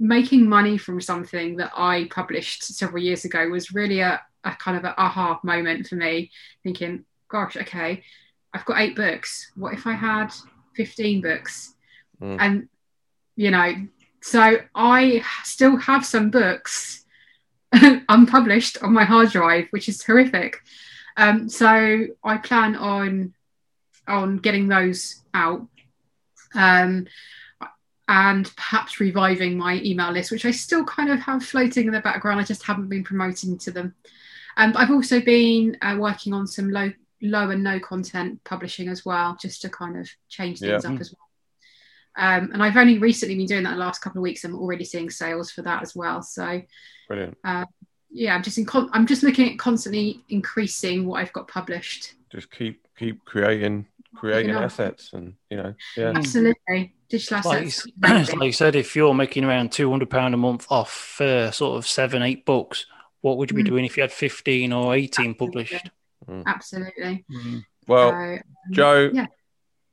making 0.00 0.48
money 0.48 0.78
from 0.78 1.00
something 1.00 1.56
that 1.56 1.70
I 1.76 2.08
published 2.10 2.64
several 2.64 3.02
years 3.02 3.26
ago 3.26 3.46
was 3.48 3.72
really 3.72 4.00
a, 4.00 4.20
a 4.42 4.52
kind 4.52 4.78
of 4.78 4.84
an 4.84 4.94
aha 4.96 5.38
moment 5.44 5.86
for 5.86 5.96
me, 5.96 6.30
thinking, 6.64 7.04
gosh, 7.28 7.56
okay, 7.58 8.02
I've 8.54 8.64
got 8.64 8.80
eight 8.80 8.96
books. 8.96 9.52
What 9.54 9.74
if 9.74 9.86
I 9.86 9.92
had 9.92 10.28
15 10.74 11.20
books? 11.20 11.74
Mm. 12.20 12.36
And, 12.40 12.68
you 13.36 13.50
know, 13.50 13.74
so 14.22 14.56
I 14.74 15.22
still 15.44 15.76
have 15.76 16.04
some 16.04 16.30
books 16.30 17.04
unpublished 18.08 18.78
on 18.82 18.94
my 18.94 19.04
hard 19.04 19.30
drive, 19.30 19.66
which 19.70 19.88
is 19.88 20.02
horrific. 20.02 20.56
Um, 21.18 21.48
so 21.50 22.06
I 22.24 22.38
plan 22.38 22.74
on 22.74 23.34
on 24.08 24.38
getting 24.38 24.66
those 24.66 25.22
out. 25.34 25.66
Um, 26.54 27.06
and 28.10 28.50
perhaps 28.56 28.98
reviving 28.98 29.56
my 29.56 29.80
email 29.84 30.10
list, 30.10 30.32
which 30.32 30.44
I 30.44 30.50
still 30.50 30.84
kind 30.84 31.10
of 31.10 31.20
have 31.20 31.44
floating 31.44 31.86
in 31.86 31.92
the 31.92 32.00
background. 32.00 32.40
I 32.40 32.42
just 32.42 32.64
haven't 32.64 32.88
been 32.88 33.04
promoting 33.04 33.56
to 33.58 33.70
them. 33.70 33.94
Um, 34.56 34.72
I've 34.74 34.90
also 34.90 35.20
been 35.20 35.76
uh, 35.80 35.96
working 35.96 36.32
on 36.34 36.48
some 36.48 36.70
low, 36.70 36.90
low 37.22 37.50
and 37.50 37.62
no 37.62 37.78
content 37.78 38.42
publishing 38.42 38.88
as 38.88 39.04
well, 39.04 39.38
just 39.40 39.62
to 39.62 39.68
kind 39.68 39.96
of 39.96 40.10
change 40.28 40.58
things 40.58 40.82
Yeah. 40.82 40.90
up 40.92 41.00
as 41.00 41.14
well. 41.14 41.28
Um, 42.16 42.50
and 42.52 42.60
I've 42.64 42.76
only 42.76 42.98
recently 42.98 43.36
been 43.36 43.46
doing 43.46 43.62
that 43.62 43.70
the 43.74 43.76
last 43.76 44.00
couple 44.00 44.18
of 44.18 44.24
weeks. 44.24 44.42
I'm 44.42 44.56
already 44.56 44.84
seeing 44.84 45.08
sales 45.08 45.52
for 45.52 45.62
that 45.62 45.80
as 45.80 45.94
well. 45.94 46.20
So 46.20 46.60
Brilliant. 47.06 47.38
yeah, 48.10 48.34
I'm 48.34 48.42
just 48.42 48.58
in 48.58 48.64
con- 48.66 48.90
I'm 48.92 49.06
just 49.06 49.22
looking 49.22 49.52
at 49.52 49.56
constantly 49.60 50.24
increasing 50.30 51.06
what 51.06 51.20
I've 51.22 51.32
got 51.32 51.46
published. 51.46 52.14
Just 52.32 52.50
keep 52.50 52.84
keep 52.98 53.24
creating 53.24 53.86
creating 54.16 54.50
assets, 54.50 55.12
and 55.12 55.34
you 55.48 55.58
know, 55.58 55.74
yeah, 55.96 56.10
Mm. 56.12 56.16
Absolutely, 56.16 56.94
digital 57.10 57.40
Like, 57.44 57.66
assets. 57.66 57.86
you- 57.86 58.36
like 58.38 58.46
you 58.46 58.52
said, 58.52 58.74
if 58.76 58.96
you're 58.96 59.12
making 59.14 59.44
around 59.44 59.72
two 59.72 59.90
hundred 59.90 60.08
pound 60.10 60.32
a 60.32 60.36
month 60.38 60.66
off 60.70 61.20
uh, 61.20 61.50
sort 61.50 61.76
of 61.78 61.86
seven, 61.86 62.22
eight 62.22 62.46
books, 62.46 62.86
what 63.20 63.36
would 63.36 63.50
you 63.50 63.56
be 63.56 63.62
Mm. 63.62 63.66
doing 63.66 63.84
if 63.84 63.96
you 63.96 64.02
had 64.02 64.12
fifteen 64.12 64.72
or 64.72 64.94
eighteen 64.94 65.34
published? 65.34 65.90
Absolutely. 66.46 67.24
Mm. 67.30 67.64
well, 67.86 68.10
So, 68.10 68.38
Joe, 68.70 69.10
yeah. 69.12 69.26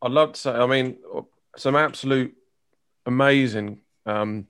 I'd 0.01 0.11
love 0.11 0.33
to 0.33 0.39
say, 0.39 0.51
I 0.51 0.65
mean, 0.67 0.97
some 1.57 1.75
absolute 1.75 2.35
amazing 3.05 3.81
um, 4.05 4.47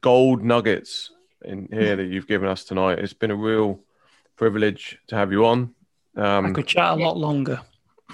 gold 0.00 0.44
nuggets 0.44 1.10
in 1.44 1.68
here 1.72 1.96
that 1.96 2.04
you've 2.06 2.28
given 2.28 2.48
us 2.48 2.64
tonight. 2.64 2.98
It's 3.00 3.12
been 3.14 3.30
a 3.32 3.36
real 3.36 3.80
privilege 4.36 4.98
to 5.08 5.16
have 5.16 5.32
you 5.32 5.44
on. 5.46 5.74
I 6.16 6.36
Um, 6.38 6.54
could 6.54 6.66
chat 6.68 6.92
a 6.92 6.94
lot 7.02 7.16
longer. 7.16 7.60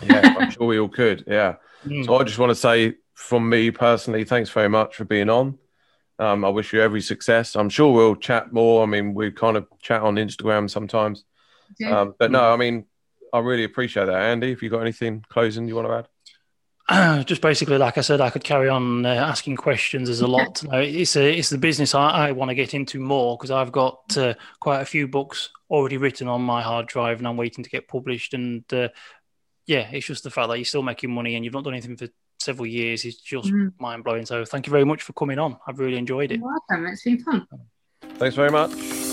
yeah, 0.03 0.35
I'm 0.39 0.51
sure 0.51 0.67
we 0.67 0.79
all 0.79 0.89
could. 0.89 1.25
Yeah. 1.27 1.57
Mm. 1.87 2.05
So 2.07 2.17
I 2.19 2.25
just 2.25 2.41
want 2.41 2.51
to 2.51 2.57
say, 2.57 2.95
from 3.19 3.49
me 3.49 3.73
personally, 3.73 4.23
thanks 4.23 4.49
very 4.49 4.69
much 4.69 4.95
for 4.95 5.05
being 5.05 5.29
on. 5.29 5.59
Um, 6.21 6.45
I 6.45 6.49
wish 6.51 6.73
you 6.73 6.81
every 6.81 7.01
success. 7.01 7.57
I'm 7.57 7.69
sure 7.69 7.93
we'll 7.93 8.15
chat 8.15 8.53
more. 8.53 8.85
I 8.85 8.87
mean, 8.87 9.13
we 9.13 9.33
kind 9.33 9.57
of 9.57 9.67
chat 9.83 10.03
on 10.03 10.15
Instagram 10.15 10.71
sometimes. 10.71 11.25
Okay. 11.83 11.91
Um, 11.91 12.15
but 12.17 12.31
no, 12.31 12.53
I 12.53 12.57
mean, 12.57 12.87
I 13.33 13.41
really 13.41 13.65
appreciate 13.65 14.07
that. 14.07 14.15
Andy, 14.15 14.53
if 14.53 14.63
you 14.63 14.71
got 14.71 14.83
anything 14.83 15.25
closing 15.29 15.67
you 15.67 15.75
want 15.75 15.89
to 15.89 16.09
add? 16.91 17.27
just 17.27 17.43
basically, 17.43 17.77
like 17.77 17.99
I 17.99 18.03
said, 18.03 18.21
I 18.21 18.31
could 18.31 18.45
carry 18.45 18.69
on 18.69 19.05
uh, 19.05 19.09
asking 19.15 19.57
questions. 19.57 20.09
There's 20.09 20.21
a 20.21 20.29
lot 20.29 20.55
to 20.57 20.69
know. 20.69 20.79
It's 20.81 21.17
a, 21.17 21.39
it's 21.39 21.51
the 21.51 21.59
business 21.59 21.97
I, 21.97 22.29
I 22.29 22.33
want 22.33 22.51
to 22.51 22.55
get 22.55 22.73
into 22.73 23.01
more 23.01 23.37
because 23.37 23.51
I've 23.51 23.73
got 23.73 24.17
uh, 24.17 24.35
quite 24.61 24.81
a 24.81 24.87
few 24.87 25.09
books 25.09 25.51
already 25.69 25.97
written 25.97 26.29
on 26.29 26.41
my 26.41 26.63
hard 26.63 26.87
drive, 26.87 27.19
and 27.19 27.27
I'm 27.27 27.37
waiting 27.37 27.65
to 27.65 27.71
get 27.71 27.89
published. 27.89 28.33
And 28.33 28.65
uh, 28.73 28.89
yeah, 29.67 29.91
it's 29.91 30.07
just 30.07 30.23
the 30.23 30.31
fact 30.31 30.49
that 30.49 30.59
you're 30.59 30.65
still 30.65 30.85
making 30.85 31.11
money 31.11 31.35
and 31.35 31.45
you've 31.45 31.55
not 31.55 31.65
done 31.65 31.75
anything 31.75 31.97
for 31.97 32.09
several 32.41 32.67
years 32.67 33.05
is 33.05 33.17
just 33.17 33.49
Mhm. 33.49 33.73
mind 33.79 34.05
blowing. 34.05 34.27
So 34.27 34.45
thank 34.45 34.67
you 34.67 34.71
very 34.71 34.85
much 34.85 35.03
for 35.03 35.13
coming 35.13 35.39
on. 35.39 35.59
I've 35.67 35.79
really 35.79 35.99
enjoyed 35.99 36.33
it. 36.33 36.41
You're 36.41 36.49
welcome. 36.49 36.87
It's 36.87 37.03
been 37.03 37.19
fun. 37.19 37.47
Thanks 38.19 38.37
very 38.37 38.51
much. 38.51 39.08